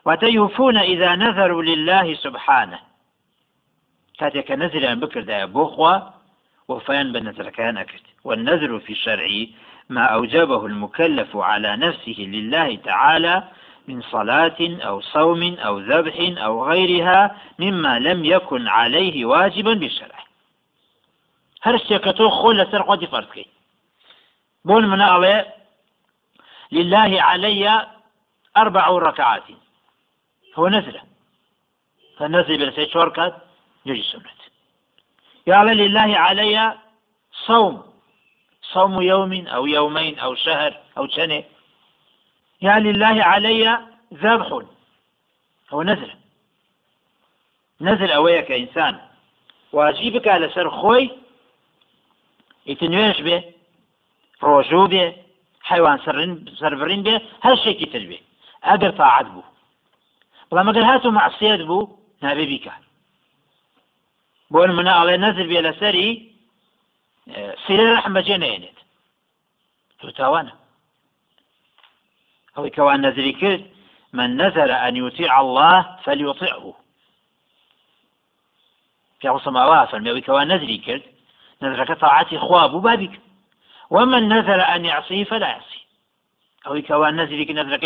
واتە 0.05 0.27
یوفون 0.39 0.77
إذا 0.77 1.15
نذروا 1.15 1.61
لله 1.69 2.07
سبحانه 2.25 2.79
کاتێککە 4.19 4.55
نەزریان 4.63 4.97
بکردایە 5.03 5.47
بۆ 5.55 5.63
خوا 5.73 5.95
وفيان 6.67 7.11
بنذركان 7.11 7.77
أكد 7.77 7.99
والنذر 8.23 8.79
في 8.79 8.93
الشرع 8.93 9.45
ما 9.89 10.05
أوجبه 10.05 10.65
المكلف 10.65 11.37
على 11.37 11.75
نفسه 11.75 12.15
لله 12.19 12.75
تعالى 12.75 13.43
من 13.87 14.01
صلاة 14.01 14.57
أو 14.61 15.01
صوم 15.01 15.53
أو 15.53 15.79
ذبح 15.79 16.43
أو 16.43 16.69
غيرها 16.69 17.37
مما 17.59 17.99
لم 17.99 18.25
يكن 18.25 18.67
عليه 18.67 19.25
واجبا 19.25 19.73
بالشرع. 19.73 20.17
هر 21.63 21.77
شتێکەتۆ 21.77 22.27
خۆ 22.37 22.49
لەسەر 22.59 22.81
خۆتی 22.87 23.07
بۆن 24.67 24.83
منە 24.91 25.07
ئەڵێ 25.13 25.37
لله 26.71 27.21
علي 27.21 27.87
أربع 28.57 28.87
ركعات. 28.87 29.47
هو 30.55 30.67
نزلة 30.67 31.01
فالنزل 32.17 32.57
بلسي 32.57 32.89
شوركات 32.89 33.33
يجي 33.85 34.03
سنة 34.03 34.36
يا 35.47 35.63
لله 35.63 36.17
علي 36.17 36.77
صوم. 37.47 37.83
صوم 38.73 39.01
يوم 39.01 39.47
أو 39.47 39.65
يومين 39.65 40.19
أو 40.19 40.35
شهر 40.35 40.77
أو 40.97 41.07
سنة. 41.07 41.43
يا 42.61 42.79
لله 42.79 43.23
علي 43.23 43.79
ذبح. 44.13 44.59
هو 45.73 45.83
نزل 45.83 46.11
نزل 47.81 48.11
أويك 48.11 48.51
إنسان. 48.51 48.99
واجبك 49.73 50.27
على 50.27 50.49
سر 50.49 50.69
خوي 50.69 51.11
يتنويش 52.65 53.21
به 53.21 53.43
ڕۆژوو 54.41 54.89
بێ 54.93 55.05
حیوان 55.69 55.97
سەربڕین 56.59 57.01
بێ 57.05 57.15
هەر 57.45 57.55
شتێکی 57.61 57.87
تر 57.93 58.03
بێ 58.09 58.19
ئەگەر 58.67 58.91
تاعات 58.99 59.27
بوو 59.33 59.43
بەڵام 60.49 60.67
ئەگەر 60.69 60.85
هاتو 60.89 61.11
معسیەت 61.17 61.61
بوو 61.69 61.89
نابێ 62.23 62.45
بیکە 62.51 62.73
بۆ 64.51 64.59
منە 64.77 64.93
ئەڵێ 64.99 65.15
نەزر 65.25 65.45
بێ 65.51 65.59
لەسەری 65.67 66.09
سیرە 67.63 67.85
ڕەحمەجێ 67.95 68.37
نێنێت 68.43 68.77
تو 69.99 70.11
تاوانە 70.19 70.53
ئەوەی 72.55 72.71
کەوان 72.75 72.99
نەزری 73.05 73.33
کرد 73.41 73.63
من 74.13 74.37
نذر 74.37 74.87
أن 74.87 74.95
يطيع 74.95 75.39
الله 75.39 75.97
فليطعه 76.03 76.73
في 79.21 79.39
سماوات 79.43 79.89
فالميوي 79.89 80.21
كوان 80.21 80.47
نذري 80.47 80.77
كرد 80.77 81.03
نذرك 81.61 81.91
طاعتي 81.91 82.39
خواب 82.39 82.71
بابك. 82.71 83.19
ومن 83.89 84.29
نذر 84.29 84.61
أن 84.75 84.85
يعصيه 84.85 85.23
فلا 85.23 85.47
يعصي. 85.47 85.85
أو 86.67 86.81
كوان 86.81 87.15
نذري 87.15 87.53
نذرك 87.53 87.83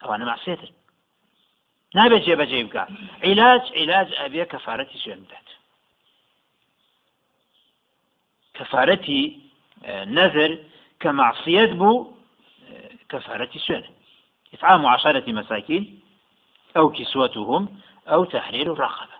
ئەوانە 0.02 0.24
ماسێتر 0.24 0.70
نابێت 1.94 2.22
جێبەجێ 2.26 2.61
بکە 2.66 2.84
عیلاج 3.22 3.62
عیلاج 3.72 4.08
ئەبێ 4.12 4.44
کەفاەتی 4.52 4.98
سوێن 5.02 5.20
بدات 5.24 5.48
کەفاەتی 8.54 9.22
نەذر 10.16 10.58
کە 11.02 11.06
معصیت 11.06 11.70
بوو 11.70 12.18
كفارة 13.08 13.50
سنة. 13.66 13.88
إطعام 14.54 14.87
عشرة 14.87 15.32
مساكين 15.32 16.00
أو 16.76 16.92
كسوتهم 16.92 17.80
أو 18.09 18.25
تحرير 18.25 18.73
الرقبة. 18.73 19.18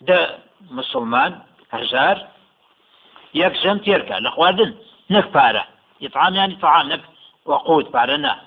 ده 0.00 0.38
مسلمان 0.70 1.40
هجار 1.72 2.28
يك 3.34 3.52
جم 3.52 3.78
تيركا. 3.78 4.14
لخواردن 4.14 4.74
نك 5.10 5.28
بارة 5.28 5.64
إطعام 6.02 6.34
يعني 6.34 6.54
طعام 6.56 6.88
نك 6.88 7.00
وقود 7.44 7.90
بعدنا 7.90 8.40